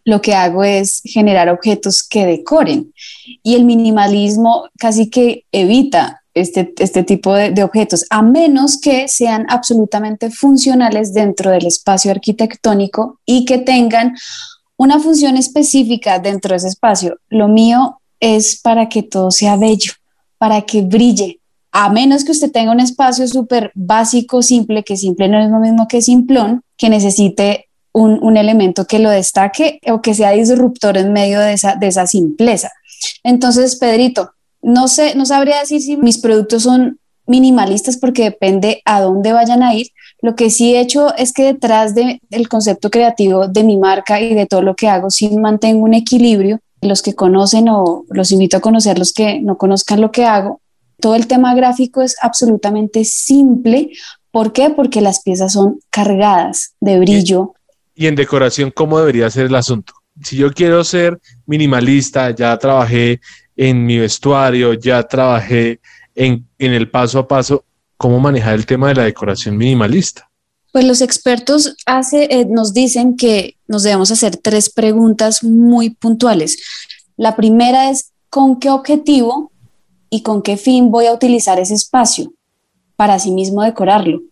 [0.06, 2.94] lo que hago es generar objetos que decoren
[3.44, 9.08] y el minimalismo casi que evita este, este tipo de, de, objetos, a menos que
[9.08, 14.16] sean absolutamente funcionales dentro del espacio arquitectónico y que tengan
[14.78, 17.18] una función específica dentro de ese espacio.
[17.30, 19.92] Lo mío es para que todo sea bello
[20.40, 21.39] para que brille.
[21.72, 25.60] A menos que usted tenga un espacio súper básico, simple, que simple no es lo
[25.60, 31.14] mismo que simplón, que necesite un, elemento que lo destaque o que sea disruptor en
[31.14, 32.72] medio de esa, de esa simpleza.
[33.24, 39.02] Entonces, Pedrito, no sé, no sabría decir si mis productos son minimalistas porque depende a
[39.02, 39.92] dónde vayan a ir.
[40.22, 44.34] Lo que sí he hecho es que detrás del concepto creativo de mi marca y
[44.34, 48.58] de todo lo que hago, sí mantengo un equilibrio los que conocen o los invito
[48.58, 50.62] a conocer los que no conozcan lo que hago,
[51.00, 53.92] todo el tema gráfico es absolutamente simple.
[54.32, 54.70] ¿Por qué?
[54.70, 57.54] Porque las piezas son cargadas de brillo.
[57.96, 59.94] Y en decoración, ¿cómo debería ser el asunto?
[60.24, 63.22] Si yo quiero ser minimalista, ya trabajé
[63.56, 65.80] en mi vestuario, ya trabajé
[66.16, 67.66] en, en el paso a paso,
[67.98, 70.30] ¿cómo manejar el tema de la decoración minimalista?
[70.72, 76.58] Pues los expertos hace, eh, nos dicen que nos debemos hacer tres preguntas muy puntuales.
[77.18, 79.52] La primera es, ¿con qué objetivo
[80.10, 82.32] y con qué fin voy a utilizar ese espacio?
[83.00, 84.24] para sí mismo decorarlo.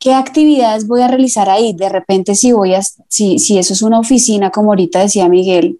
[0.00, 1.72] ¿Qué actividades voy a realizar ahí?
[1.72, 5.78] De repente, si voy a, si, si eso es una oficina, como ahorita decía Miguel,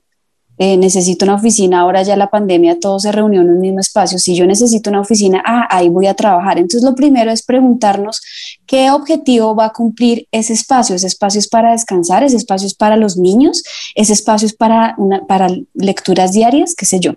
[0.56, 4.20] eh, necesito una oficina, ahora ya la pandemia todo se reunió en un mismo espacio,
[4.20, 6.58] si yo necesito una oficina, ah, ahí voy a trabajar.
[6.58, 8.22] Entonces lo primero es preguntarnos
[8.66, 10.94] qué objetivo va a cumplir ese espacio.
[10.94, 13.64] Ese espacio es para descansar, ese espacio es para los niños,
[13.96, 17.14] ese espacio es para, una, para lecturas diarias, qué sé yo.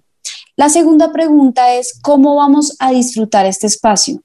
[0.57, 4.19] La segunda pregunta es cómo vamos a disfrutar este espacio.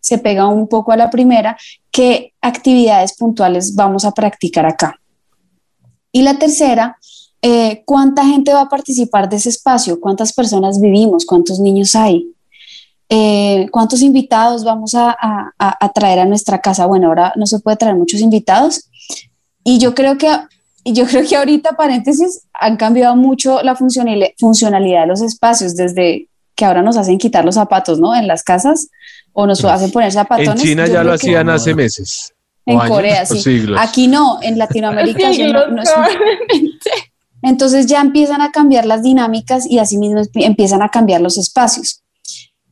[0.00, 1.56] Se pega un poco a la primera,
[1.92, 4.98] qué actividades puntuales vamos a practicar acá.
[6.10, 6.98] Y la tercera,
[7.40, 10.00] eh, ¿cuánta gente va a participar de ese espacio?
[10.00, 11.24] ¿Cuántas personas vivimos?
[11.24, 12.34] ¿Cuántos niños hay?
[13.08, 15.16] Eh, ¿Cuántos invitados vamos a,
[15.94, 16.86] traer a nuestra casa?
[16.86, 18.90] Bueno, ahora no se puede traer muchos invitados
[19.62, 20.28] y yo creo que
[20.92, 26.64] yo creo que ahorita, paréntesis, han cambiado mucho la funcionalidad de los espacios, desde que
[26.64, 28.14] ahora nos hacen quitar los zapatos, ¿no?
[28.14, 28.88] En las casas,
[29.32, 30.60] o nos hacen poner zapatones.
[30.62, 32.32] En China ya lo hacían hace meses.
[32.66, 33.66] En Corea, sí.
[33.78, 35.64] Aquí no, en Latinoamérica no,
[37.42, 42.02] entonces ya empiezan a cambiar las dinámicas y así mismo empiezan a cambiar los espacios.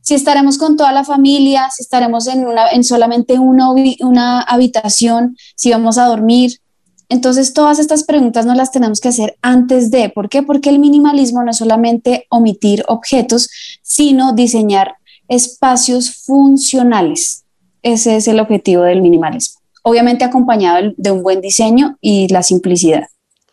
[0.01, 5.37] Si estaremos con toda la familia, si estaremos en, una, en solamente una, una habitación,
[5.55, 6.59] si vamos a dormir.
[7.09, 10.09] Entonces todas estas preguntas no las tenemos que hacer antes de.
[10.09, 10.43] ¿Por qué?
[10.43, 13.49] Porque el minimalismo no es solamente omitir objetos,
[13.81, 14.95] sino diseñar
[15.27, 17.43] espacios funcionales.
[17.81, 19.61] Ese es el objetivo del minimalismo.
[19.83, 23.03] Obviamente acompañado de un buen diseño y la simplicidad.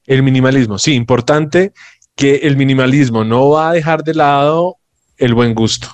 [0.07, 1.73] El minimalismo, sí, importante
[2.15, 4.77] que el minimalismo no va a dejar de lado
[5.17, 5.89] el buen gusto.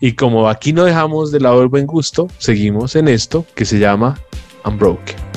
[0.00, 3.78] Y como aquí no dejamos de lado el buen gusto, seguimos en esto que se
[3.78, 4.18] llama
[4.64, 5.33] Unbroken.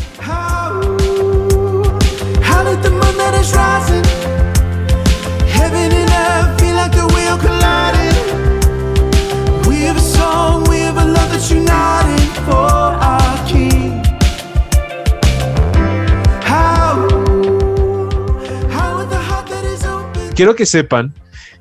[20.38, 21.16] Quiero que sepan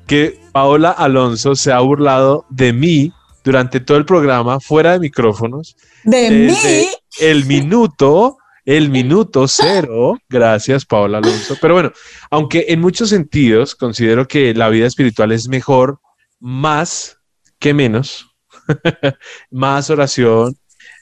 [0.05, 3.11] que Paola Alonso se ha burlado de mí
[3.43, 5.75] durante todo el programa, fuera de micrófonos.
[6.03, 6.87] ¿De mí?
[7.19, 10.19] El minuto, el minuto cero.
[10.27, 11.55] Gracias, Paola Alonso.
[11.61, 11.93] Pero bueno,
[12.29, 16.01] aunque en muchos sentidos considero que la vida espiritual es mejor
[16.39, 17.17] más
[17.59, 18.35] que menos,
[19.49, 20.57] más oración,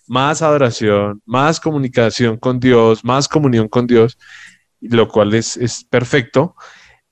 [0.06, 4.20] más adoración, más comunicación con Dios, más comunión con Dios,
[4.80, 6.56] lo cual es, es perfecto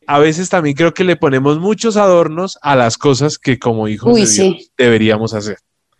[0.05, 4.13] a veces también creo que le ponemos muchos adornos a las cosas que como hijos
[4.13, 5.57] de Dios deberíamos hacer.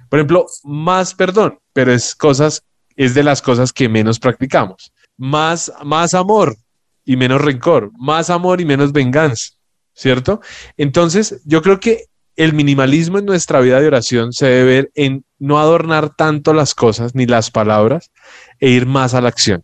[0.09, 4.93] Por ejemplo, más perdón, pero es cosas, es de las cosas que menos practicamos.
[5.17, 6.55] Más, más amor
[7.05, 9.51] y menos rencor, más amor y menos venganza,
[9.93, 10.41] ¿cierto?
[10.77, 15.23] Entonces, yo creo que el minimalismo en nuestra vida de oración se debe ver en
[15.37, 18.11] no adornar tanto las cosas ni las palabras
[18.59, 19.63] e ir más a la acción.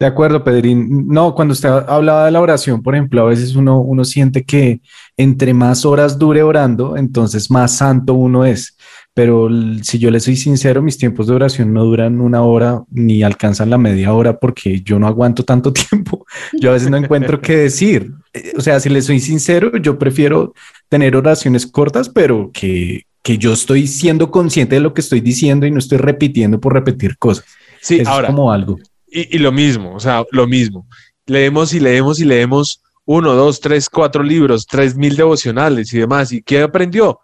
[0.00, 1.08] De acuerdo, Pedrín.
[1.08, 4.80] No, cuando usted hablaba de la oración, por ejemplo, a veces uno, uno siente que
[5.16, 8.76] entre más horas dure orando, entonces más santo uno es.
[9.18, 9.48] Pero
[9.82, 13.68] si yo le soy sincero, mis tiempos de oración no duran una hora ni alcanzan
[13.68, 16.24] la media hora porque yo no aguanto tanto tiempo.
[16.52, 18.12] Yo a veces no encuentro qué decir.
[18.32, 20.54] Eh, o sea, si le soy sincero, yo prefiero
[20.88, 25.66] tener oraciones cortas, pero que, que yo estoy siendo consciente de lo que estoy diciendo
[25.66, 27.44] y no estoy repitiendo por repetir cosas.
[27.80, 28.78] Sí, ahora, es como algo.
[29.08, 30.86] Y, lo mismo, o sea, lo mismo.
[31.26, 36.30] Leemos y leemos y leemos uno, dos, tres, cuatro libros, tres mil devocionales y demás.
[36.30, 37.18] ¿Y qué aprendió?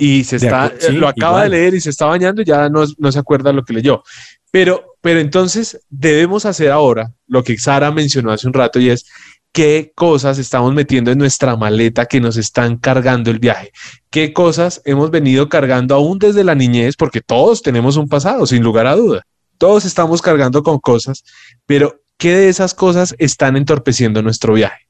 [0.00, 3.12] Y se está, lo acaba de leer y se está bañando y ya no, no
[3.12, 4.02] se acuerda lo que leyó.
[4.50, 9.06] Pero, pero entonces debemos hacer ahora lo que Sara mencionó hace un rato y es
[9.52, 13.72] qué cosas estamos metiendo en nuestra maleta que nos están cargando el viaje,
[14.10, 18.62] qué cosas hemos venido cargando aún desde la niñez, porque todos tenemos un pasado, sin
[18.62, 19.26] lugar a duda.
[19.58, 21.22] Todos estamos cargando con cosas,
[21.66, 24.89] pero ¿qué de esas cosas están entorpeciendo nuestro viaje?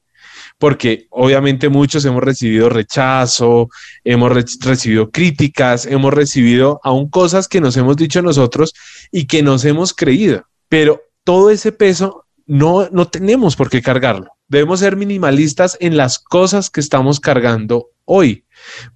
[0.61, 3.67] Porque obviamente muchos hemos recibido rechazo,
[4.03, 8.75] hemos recibido críticas, hemos recibido aún cosas que nos hemos dicho nosotros
[9.11, 14.27] y que nos hemos creído, pero todo ese peso no, no tenemos por qué cargarlo.
[14.49, 18.45] Debemos ser minimalistas en las cosas que estamos cargando hoy,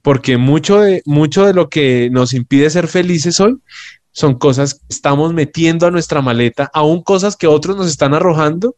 [0.03, 3.57] porque mucho de, mucho de lo que nos impide ser felices hoy
[4.11, 8.75] son cosas que estamos metiendo a nuestra maleta, aún cosas que otros nos están arrojando,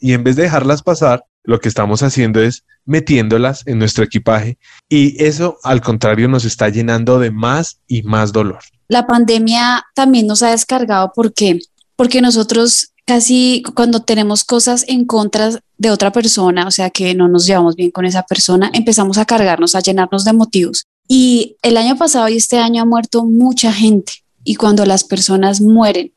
[0.00, 4.58] y en vez de dejarlas pasar, lo que estamos haciendo es metiéndolas en nuestro equipaje
[4.86, 8.58] y eso al contrario nos está llenando de más y más dolor.
[8.86, 11.60] La pandemia también nos ha descargado porque
[11.96, 17.28] porque nosotros casi cuando tenemos cosas en contra de otra persona, o sea que no
[17.28, 21.78] nos llevamos bien con esa persona, empezamos a cargarnos, a llenarnos de motivos Y el
[21.78, 24.12] año pasado y este año ha muerto mucha gente.
[24.44, 26.12] Y cuando las personas mueren,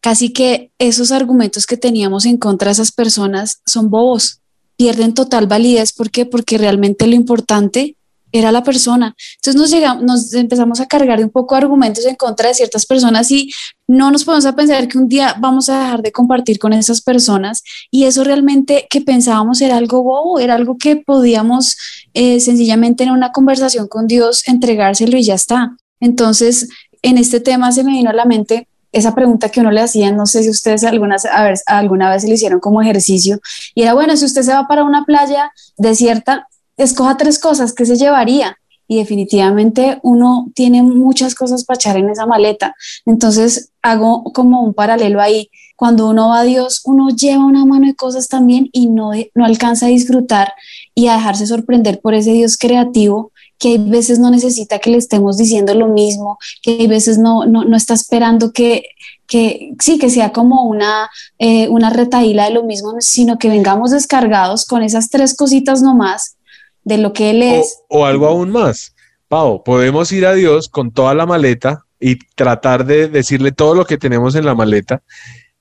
[0.00, 4.40] casi que esos argumentos que teníamos en contra de esas personas son bobos,
[4.76, 5.92] pierden total validez.
[5.92, 6.10] ¿Por?
[6.30, 7.96] Porque realmente lo importante
[8.32, 9.14] era la persona.
[9.36, 13.30] Entonces nos, llegamos, nos empezamos a cargar un poco argumentos en contra de ciertas personas
[13.30, 13.50] y
[13.86, 17.00] no nos podemos a pensar que un día vamos a dejar de compartir con esas
[17.00, 21.76] personas y eso realmente que pensábamos era algo bobo, era algo que podíamos
[22.14, 25.76] eh, sencillamente en una conversación con Dios entregárselo y ya está.
[26.00, 26.68] Entonces,
[27.02, 30.12] en este tema se me vino a la mente esa pregunta que uno le hacía,
[30.12, 33.40] no sé si ustedes alguna, a ver, alguna vez lo hicieron como ejercicio,
[33.74, 37.86] y era, bueno, si usted se va para una playa desierta, escoja tres cosas que
[37.86, 38.58] se llevaría.
[38.88, 42.76] Y definitivamente uno tiene muchas cosas para echar en esa maleta.
[43.04, 45.50] Entonces hago como un paralelo ahí.
[45.74, 49.44] Cuando uno va a Dios, uno lleva una mano de cosas también y no, no
[49.44, 50.52] alcanza a disfrutar
[50.94, 54.98] y a dejarse sorprender por ese Dios creativo que hay veces no necesita que le
[54.98, 58.84] estemos diciendo lo mismo, que hay veces no, no, no está esperando que,
[59.26, 63.90] que sí, que sea como una, eh, una retaíla de lo mismo, sino que vengamos
[63.90, 66.36] descargados con esas tres cositas nomás
[66.84, 67.80] de lo que Él es.
[67.88, 68.94] O, algo aún más.
[69.28, 73.84] Pau, podemos ir a Dios con toda la maleta y tratar de decirle todo lo
[73.84, 75.02] que tenemos en la maleta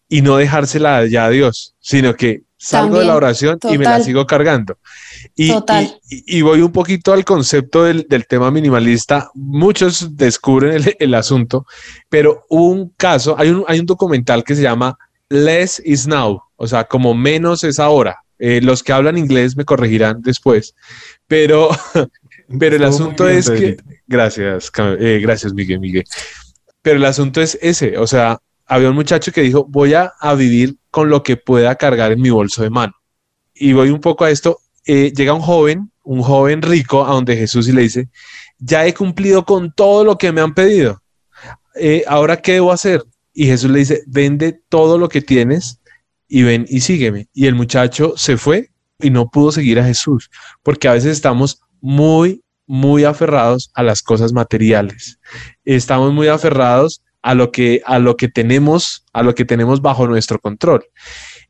[0.07, 4.01] y no dejársela ya a Dios, sino que salgo de la oración y me la
[4.01, 4.77] sigo cargando.
[5.35, 5.53] Y,
[6.09, 9.29] y, voy un poquito al concepto del, tema minimalista.
[9.35, 11.65] Muchos descubren el, asunto,
[12.09, 14.97] pero un caso, hay un, hay un documental que se llama
[15.29, 18.17] Less is Now, o sea, como menos es ahora.
[18.37, 20.75] Eh, los que hablan inglés me corregirán después,
[21.27, 21.69] pero,
[22.59, 26.03] pero el asunto es que, gracias, eh, gracias Miguel, Miguel,
[26.81, 30.75] pero el asunto es ese, o sea, había un muchacho que dijo, voy a, vivir
[30.95, 32.93] con lo que pueda cargar en mi bolso de mano.
[33.53, 37.35] Y voy un poco a esto, eh, llega un joven, un joven rico a donde
[37.35, 38.07] Jesús y le dice,
[38.59, 41.01] ya he cumplido con todo lo que me han pedido.
[42.07, 43.03] Ahora, ¿qué debo hacer?
[43.33, 45.81] Y Jesús le dice, vende todo lo que tienes
[46.29, 47.27] y ven y sígueme.
[47.33, 48.69] Y el muchacho se fue
[49.01, 50.31] y no pudo seguir a Jesús,
[50.63, 55.19] porque a veces estamos muy, muy aferrados a las cosas materiales.
[55.65, 60.05] Estamos muy aferrados a lo que, a lo que tenemos, a lo que tenemos bajo
[60.05, 60.85] nuestro control.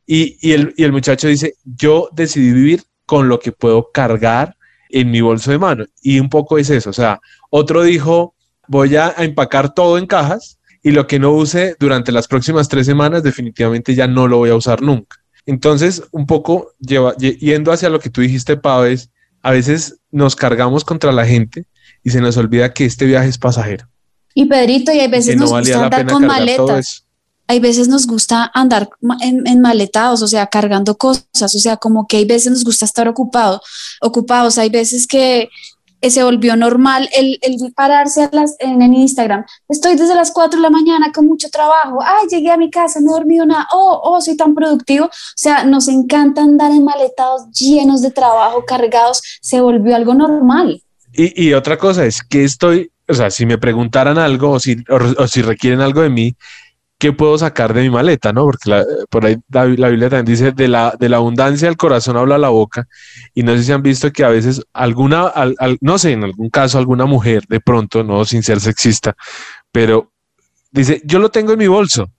[0.08, 4.56] Y, y, el, y el muchacho dice, yo decidí vivir con lo que puedo cargar
[4.90, 5.86] en mi bolso de mano.
[6.02, 6.92] Y un poco es eso.
[6.92, 7.20] O sea,
[7.50, 8.36] otro dijo,
[8.70, 12.86] voy a empacar todo en cajas y lo que no use durante las próximas tres
[12.86, 15.18] semanas definitivamente ya no lo voy a usar nunca.
[15.46, 19.12] Entonces, un poco lleva, yendo hacia lo que tú dijiste, Pau, es
[19.42, 21.66] a veces nos cargamos contra la gente
[22.02, 23.90] y se nos olvida que este viaje es pasajero.
[24.36, 27.06] Y Pedrito, y hay veces nos gusta andar con maletas.
[27.48, 28.90] Hay veces nos gusta andar
[29.22, 32.86] en, en, maletados, o sea, cargando cosas, o sea, como que hay veces nos gusta
[32.86, 33.62] estar ocupado,
[34.02, 34.58] ocupados.
[34.58, 35.50] Hay veces que
[36.10, 39.46] se volvió normal el, el pararse a las, en Instagram.
[39.70, 42.00] Estoy desde las 4 de la mañana con mucho trabajo.
[42.02, 43.68] Ay, llegué a mi casa, no he dormido nada.
[43.72, 45.06] Oh, oh, soy tan productivo.
[45.06, 49.22] O sea, nos encanta andar en maletados llenos de trabajo, cargados.
[49.42, 50.82] Se volvió algo normal.
[51.14, 54.78] Y, y otra cosa es que estoy, o sea, si me preguntaran algo o si,
[54.90, 56.36] o si requieren algo de mí,
[56.98, 58.34] ¿qué puedo sacar de mi maleta?
[58.34, 58.46] ¿no?
[58.46, 62.38] Porque por ahí la, Biblia también dice, de la, de la abundancia del corazón habla
[62.38, 62.88] la boca.
[63.34, 65.32] Y no sé si han visto que a veces alguna,
[65.82, 69.16] no sé, en algún caso alguna mujer de pronto, no sin ser sexista,
[69.72, 70.12] pero
[70.72, 72.10] dice, yo lo tengo en mi bolso.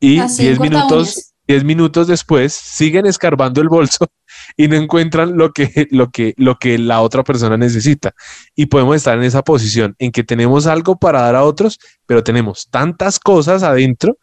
[0.00, 4.06] Y 10 minutos, 10 minutos después siguen escarbando el bolso
[4.56, 8.12] y no encuentran lo que, lo, que, lo que la otra persona necesita.
[8.56, 12.24] Y podemos estar en esa posición en que tenemos algo para dar a otros, pero
[12.24, 14.16] tenemos tantas cosas adentro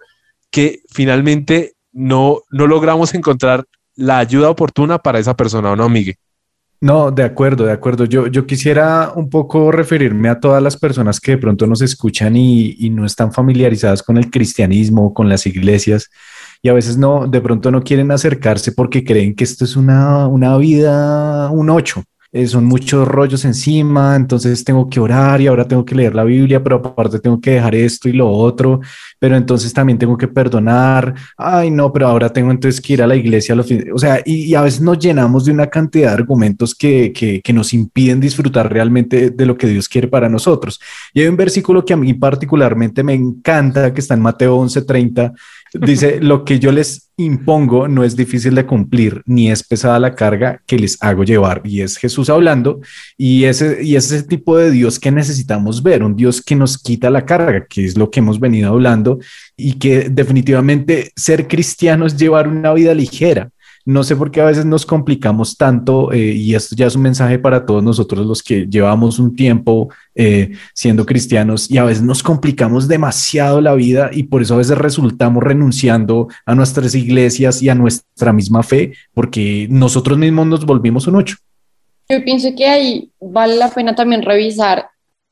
[0.49, 3.65] que finalmente no, no logramos encontrar
[3.95, 6.15] la ayuda oportuna para esa persona, ¿o no, Miguel?
[6.81, 8.05] No, de acuerdo, de acuerdo.
[8.05, 12.35] Yo, yo quisiera un poco referirme a todas las personas que de pronto nos escuchan
[12.37, 16.09] y, y no están familiarizadas con el cristianismo, con las iglesias
[16.61, 20.27] y a veces no, de pronto no quieren acercarse porque creen que esto es una,
[20.27, 22.03] una vida, un ocho.
[22.31, 26.23] Eh, son muchos rollos encima, entonces tengo que orar y ahora tengo que leer la
[26.23, 28.81] Biblia, pero aparte tengo que dejar esto y lo otro,
[29.17, 33.07] pero entonces también tengo que perdonar, ay no, pero ahora tengo entonces que ir a
[33.07, 36.75] la iglesia, los o sea, y, a veces nos llenamos de una cantidad de argumentos
[36.75, 40.79] que, que, que nos impiden disfrutar realmente de lo que Dios quiere para nosotros.
[41.15, 45.33] Y hay un versículo que a mí particularmente me encanta, que está en Mateo 11:30,
[45.73, 50.15] Dice, lo que yo les impongo no es difícil de cumplir, ni es pesada la
[50.15, 51.61] carga que les hago llevar.
[51.65, 52.79] Y es Jesús hablando,
[53.17, 57.09] y ese, y ese tipo de Dios que necesitamos ver, un Dios que nos quita
[57.09, 59.19] la carga, que es lo que hemos venido hablando,
[59.55, 63.51] y que definitivamente ser cristiano es llevar una vida ligera
[63.89, 67.01] no sé por qué a veces nos complicamos tanto eh, y esto ya es un
[67.01, 72.03] mensaje para todos nosotros los que llevamos un tiempo eh, siendo cristianos y a veces
[72.03, 77.63] nos complicamos demasiado la vida y por eso a veces resultamos renunciando a nuestras iglesias
[77.63, 81.37] y a nuestra misma fe porque nosotros mismos nos volvimos un ocho.
[82.09, 84.85] Yo pienso que ahí vale la pena también revisar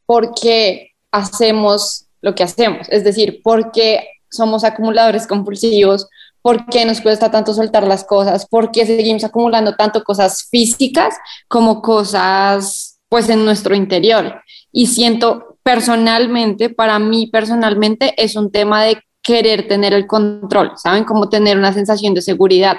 [0.08, 3.99] por qué hacemos lo que hacemos, es decir, por qué
[4.32, 6.08] somos acumuladores compulsivos,
[6.47, 11.13] por qué nos cuesta tanto soltar las cosas, por qué seguimos acumulando tanto cosas físicas
[11.49, 14.41] como cosas pues en nuestro interior.
[14.71, 21.03] Y siento personalmente, para mí personalmente, es un tema de querer tener el control, ¿saben?
[21.03, 22.77] Como tener una sensación de seguridad.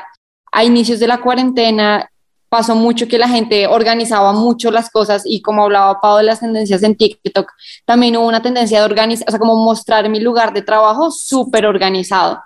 [0.50, 2.10] A inicios de la cuarentena
[2.48, 6.40] pasó mucho que la gente organizaba mucho las cosas y como hablaba Pau de las
[6.40, 7.52] tendencias en TikTok,
[7.84, 11.66] también hubo una tendencia de organizar, o sea, como mostrar mi lugar de trabajo súper
[11.66, 12.40] organizado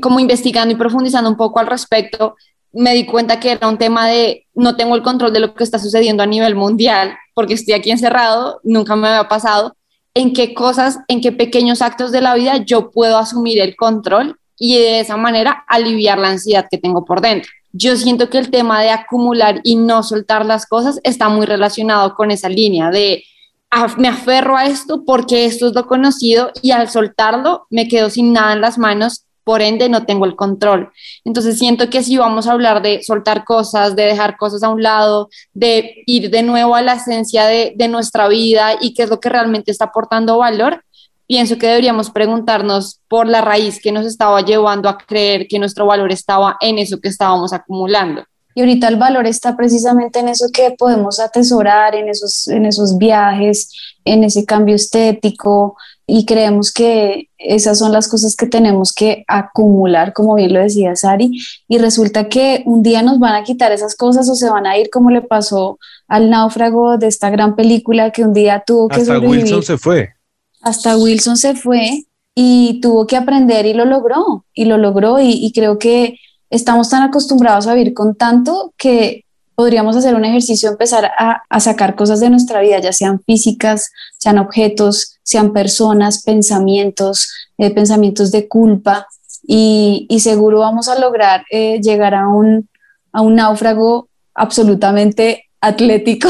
[0.00, 2.36] como investigando y profundizando un poco al respecto,
[2.72, 5.64] me di cuenta que era un tema de no tengo el control de lo que
[5.64, 9.74] está sucediendo a nivel mundial, porque estoy aquí encerrado, nunca me había pasado,
[10.14, 14.38] en qué cosas, en qué pequeños actos de la vida yo puedo asumir el control
[14.58, 17.50] y de esa manera aliviar la ansiedad que tengo por dentro.
[17.72, 22.14] Yo siento que el tema de acumular y no soltar las cosas está muy relacionado
[22.14, 23.22] con esa línea de
[23.98, 28.32] me aferro a esto porque esto es lo conocido y al soltarlo me quedo sin
[28.32, 30.92] nada en las manos por ende no tengo el control.
[31.24, 34.82] Entonces siento que si vamos a hablar de soltar cosas, de dejar cosas a un
[34.82, 39.20] lado, de ir de nuevo a la esencia de, nuestra vida y qué es lo
[39.20, 40.84] que realmente está aportando valor,
[41.26, 45.86] pienso que deberíamos preguntarnos por la raíz que nos estaba llevando a creer que nuestro
[45.86, 48.24] valor estaba en eso que estábamos acumulando.
[48.58, 52.98] Y ahorita el valor está precisamente en eso que podemos atesorar, en esos, en esos
[52.98, 53.70] viajes,
[54.04, 55.76] en ese cambio estético,
[56.08, 60.96] y creemos que esas son las cosas que tenemos que acumular, como bien lo decía
[60.96, 64.66] Sari, y resulta que un día nos van a quitar esas cosas o se van
[64.66, 65.78] a ir como le pasó
[66.08, 70.08] al náufrago de esta gran película que un día tuvo que Hasta Wilson se fue.
[70.62, 75.30] Hasta Wilson se fue y tuvo que aprender y lo logró, y lo logró, y,
[75.30, 76.18] y creo que
[76.50, 79.24] estamos tan acostumbrados a vivir con tanto que
[79.54, 83.90] podríamos hacer un ejercicio, empezar a, a, sacar cosas de nuestra vida, ya sean físicas,
[84.16, 87.28] sean objetos, sean personas, pensamientos,
[87.58, 89.08] eh, pensamientos de culpa,
[89.50, 92.68] y, y, seguro vamos a lograr eh, llegar a un,
[93.12, 96.28] a un náufrago absolutamente atlético,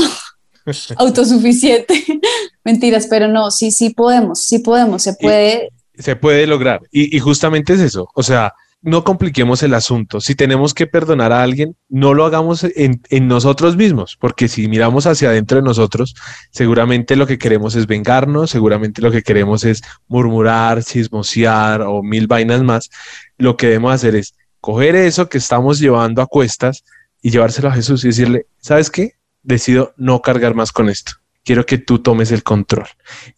[0.97, 2.05] autosuficiente.
[2.64, 5.71] Mentiras, pero no, sí, sí podemos, sí podemos, se puede.
[5.99, 6.81] se puede lograr.
[6.93, 10.20] Y, y justamente es eso, o sea, no compliquemos el asunto.
[10.20, 15.07] Si tenemos que perdonar a alguien, no lo hagamos en, nosotros mismos, porque si miramos
[15.07, 16.14] hacia adentro de nosotros,
[16.51, 22.26] seguramente lo que queremos es vengarnos, seguramente lo que queremos es murmurar, chismosear o mil
[22.26, 22.91] vainas más.
[23.37, 26.85] Lo que debemos hacer es coger eso que estamos llevando a cuestas
[27.20, 29.14] y llevárselo a Jesús y decirle, ¿sabes qué?
[29.43, 31.12] Decido no cargar más con esto.
[31.45, 32.89] Quiero que tú tomes el control.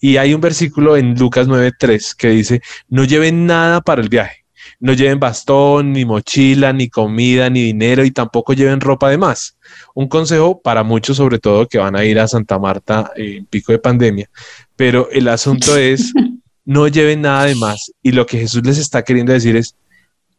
[0.01, 4.41] Y hay un versículo en Lucas 9:3 que dice, no lleven nada para el viaje
[4.81, 9.57] no lleven bastón, ni mochila, ni comida, ni dinero y tampoco lleven ropa de más.
[9.95, 13.73] Un consejo para muchos, sobre todo que van a ir a Santa Marta en pico
[13.73, 14.31] de pandemia.
[14.77, 16.13] Pero el asunto es,
[16.65, 17.93] no lleven nada de más.
[18.03, 19.77] Y lo que Jesús les está queriendo decir es,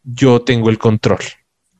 [0.02, 1.20] yo tengo el control.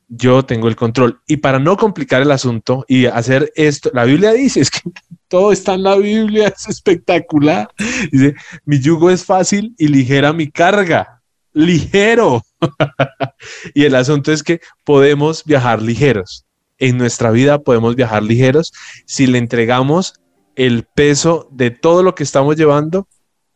[0.09, 1.21] Yo tengo el control.
[1.27, 4.81] Y para no complicar el asunto y hacer esto, la Biblia dice, es que
[5.29, 7.71] todo está en la Biblia, es espectacular.
[8.11, 8.35] Dice,
[8.65, 11.22] mi yugo es fácil y ligera mi carga
[11.53, 12.43] ligero.
[13.75, 16.45] y el asunto es que podemos viajar ligeros.
[16.79, 18.73] En nuestra vida podemos viajar ligeros
[19.07, 20.15] si le entregamos
[20.57, 23.07] el peso de todo lo que estamos llevando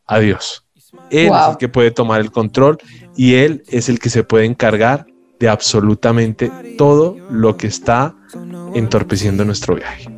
[0.07, 0.65] a Dios.
[1.11, 2.79] Él es el que puede tomar el control
[3.17, 5.07] y Él es el que se puede encargar
[5.39, 8.15] de absolutamente todo lo que está
[8.75, 10.09] entorpeciendo nuestro viaje.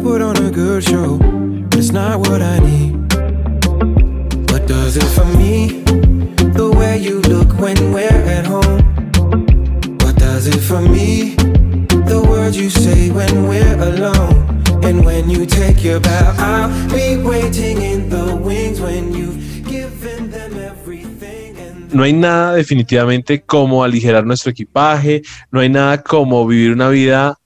[0.00, 2.92] Put on a good show, but it's not what I need.
[4.50, 5.82] What does it for me?
[6.54, 8.80] The way you look when we're at home.
[10.02, 11.34] What does it for me?
[12.10, 14.62] The words you say when we're alone.
[14.84, 20.30] And when you take your bow, I'll be waiting in the wings when you've given
[20.30, 21.88] them everything.
[21.92, 27.38] No hay nada definitivamente como aligerar nuestro equipaje, no hay nada como vivir una vida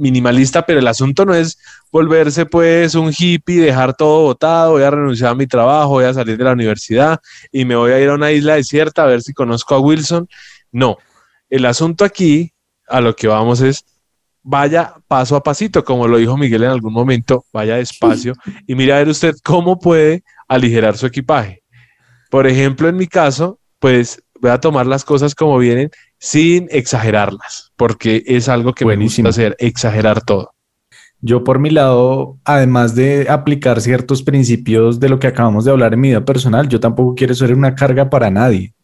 [0.00, 1.58] minimalista, pero el asunto no es
[1.92, 6.14] volverse pues un hippie, dejar todo botado, voy a renunciar a mi trabajo, voy a
[6.14, 7.20] salir de la universidad
[7.52, 10.28] y me voy a ir a una isla desierta a ver si conozco a Wilson.
[10.72, 10.96] No,
[11.48, 12.52] el asunto aquí
[12.88, 13.84] a lo que vamos es
[14.42, 18.34] vaya paso a pasito, como lo dijo Miguel en algún momento, vaya despacio
[18.66, 21.62] y mire a ver usted cómo puede aligerar su equipaje.
[22.30, 25.90] Por ejemplo, en mi caso, pues voy a tomar las cosas como vienen
[26.20, 30.52] sin exagerarlas, porque es algo que me gusta hacer, exagerar todo.
[31.22, 35.94] Yo por mi lado, además de aplicar ciertos principios de lo que acabamos de hablar
[35.94, 38.74] en mi vida personal, yo tampoco quiero ser una carga para nadie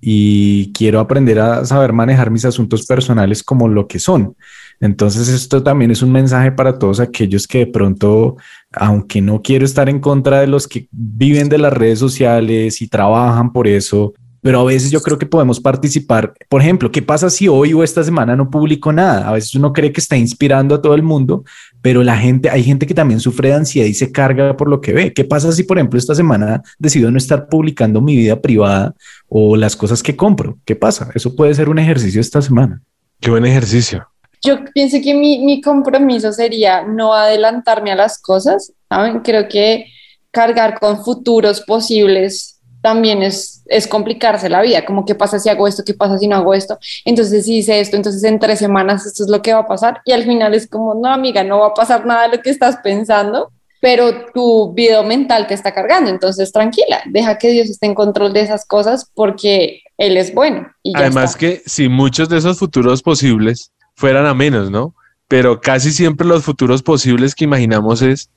[0.00, 4.36] y quiero aprender a saber manejar mis asuntos personales como lo que son.
[4.80, 8.36] Entonces esto también es un mensaje para todos aquellos que de pronto,
[8.72, 12.88] aunque no quiero estar en contra de los que viven de las redes sociales y
[12.88, 16.34] trabajan por eso, pero a veces yo creo que podemos participar.
[16.48, 19.28] Por ejemplo, ¿qué pasa si hoy o esta semana no publico nada?
[19.28, 21.44] A veces uno cree que está inspirando a todo el mundo,
[21.82, 24.80] pero la gente, hay gente que también sufre de ansiedad y se carga por lo
[24.80, 25.12] que ve.
[25.12, 28.94] ¿Qué pasa si, por ejemplo, esta semana decido no estar publicando mi vida privada
[29.28, 30.58] o las cosas que compro?
[30.64, 31.10] ¿Qué pasa?
[31.14, 32.82] Eso puede ser un ejercicio esta semana.
[33.20, 34.06] Qué buen ejercicio.
[34.44, 38.72] Yo pienso que mi, mi compromiso sería no adelantarme a las cosas.
[38.88, 39.20] ¿saben?
[39.20, 39.86] Creo que
[40.30, 45.66] cargar con futuros posibles también es, es complicarse la vida, como qué pasa si hago
[45.66, 49.06] esto, qué pasa si no hago esto, entonces si hice esto, entonces en tres semanas
[49.06, 51.60] esto es lo que va a pasar y al final es como, no amiga, no
[51.60, 53.50] va a pasar nada de lo que estás pensando,
[53.80, 58.32] pero tu video mental te está cargando, entonces tranquila, deja que Dios esté en control
[58.32, 60.68] de esas cosas porque Él es bueno.
[60.82, 64.94] Y Además que si muchos de esos futuros posibles fueran a menos, ¿no?
[65.28, 68.30] Pero casi siempre los futuros posibles que imaginamos es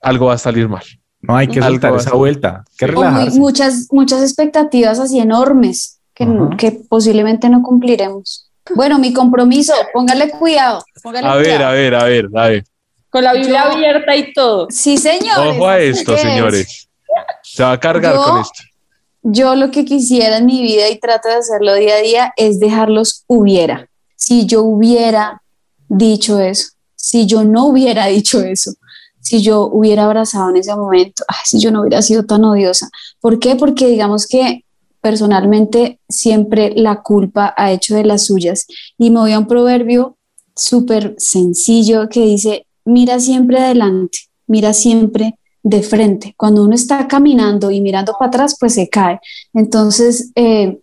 [0.00, 0.82] algo va a salir mal.
[1.22, 2.64] No hay que soltar esa vuelta.
[2.78, 2.86] Que
[3.32, 8.50] muchas, muchas expectativas así enormes que, que posiblemente no cumpliremos.
[8.74, 10.84] Bueno, mi compromiso, póngale cuidado.
[11.04, 12.64] a ver, a ver, a ver, a ver.
[13.10, 14.68] Con la Biblia abierta y todo.
[14.70, 15.56] Sí, señores.
[15.56, 16.88] Ojo a esto, señores.
[17.42, 18.62] Se va a cargar con esto.
[19.22, 22.60] Yo lo que quisiera en mi vida y trato de hacerlo día a día es
[22.60, 23.88] dejarlos hubiera.
[24.16, 25.42] Si yo hubiera
[25.88, 28.72] dicho eso, si yo no hubiera dicho eso,
[29.20, 32.88] si yo hubiera abrazado en ese momento, si yo no hubiera sido tan odiosa.
[33.20, 33.56] ¿Por qué?
[33.56, 34.64] Porque digamos que
[35.00, 38.66] personalmente siempre la culpa ha hecho de las suyas.
[38.98, 40.16] Y me voy a un proverbio
[40.54, 46.34] súper sencillo que dice, mira siempre adelante, mira siempre de frente.
[46.36, 49.20] Cuando uno está caminando y mirando para atrás, pues se cae.
[49.54, 50.80] Entonces, eh,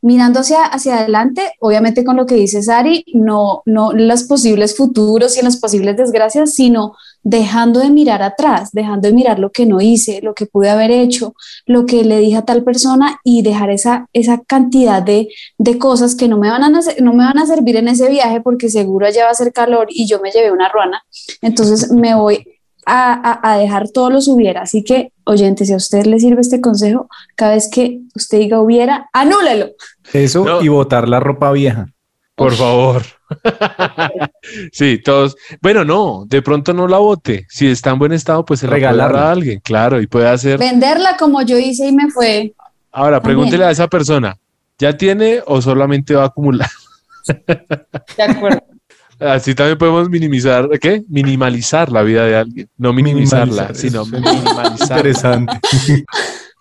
[0.00, 5.36] mirando hacia, hacia adelante, obviamente con lo que dice Sari, no, no los posibles futuros
[5.36, 9.80] y las posibles desgracias, sino dejando de mirar atrás, dejando de mirar lo que no
[9.80, 11.34] hice, lo que pude haber hecho,
[11.66, 15.28] lo que le dije a tal persona y dejar esa, esa cantidad de,
[15.58, 18.40] de cosas que no me, van a, no me van a servir en ese viaje
[18.40, 21.02] porque seguro allá va a ser calor y yo me llevé una ruana.
[21.42, 22.57] Entonces me voy
[22.88, 24.62] a, dejar todos los hubiera.
[24.62, 28.60] Así que, oyente, si a usted le sirve este consejo, cada vez que usted diga
[28.60, 29.70] hubiera, anúlelo.
[30.12, 31.86] Eso y botar la ropa vieja.
[32.34, 33.02] Por favor.
[34.72, 35.36] sí, todos.
[35.60, 37.46] Bueno, no, de pronto no la bote.
[37.48, 40.58] Si está en buen estado, pues se la regalarla a alguien, claro, y puede hacer.
[40.58, 42.54] Venderla como yo hice y me fue.
[42.92, 44.38] Ahora, pregúntele a esa persona,
[44.78, 46.70] ¿ya tiene o solamente va a acumular?
[48.16, 48.62] De acuerdo.
[49.20, 51.02] Así también podemos minimizar, ¿qué?
[51.08, 52.68] Minimalizar la vida de alguien.
[52.76, 54.98] No minimizarla, sino minimalizar.
[54.98, 55.60] Interesante.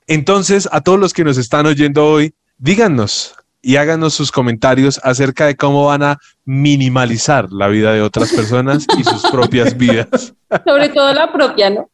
[0.08, 5.46] Entonces, a todos los que nos están oyendo hoy, díganos y háganos sus comentarios acerca
[5.46, 10.34] de cómo van a minimalizar la vida de otras personas y sus propias vidas.
[10.66, 11.90] Sobre todo la propia, ¿no?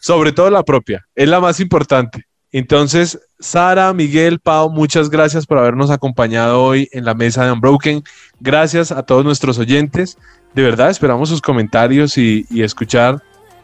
[0.00, 2.26] Sobre todo la propia, es la más importante.
[2.52, 8.04] Entonces, Sara, Miguel, Pau, muchas gracias por habernos acompañado hoy en la mesa de Unbroken.
[8.40, 10.18] Gracias a todos nuestros oyentes.
[10.54, 13.22] De verdad, esperamos sus comentarios y, escuchar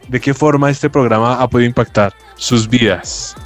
[0.09, 3.36] de qué forma este programa ha podido impactar sus vidas.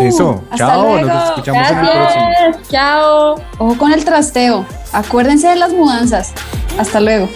[0.00, 2.28] Eso, chao, nos escuchamos en el próximo.
[2.70, 3.34] Chao.
[3.58, 4.64] Ojo con el trasteo.
[4.92, 6.32] Acuérdense de las mudanzas.
[6.78, 7.28] Hasta luego.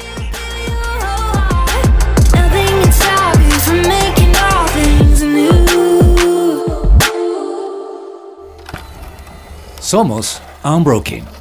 [9.93, 11.32] Somos Unbroken.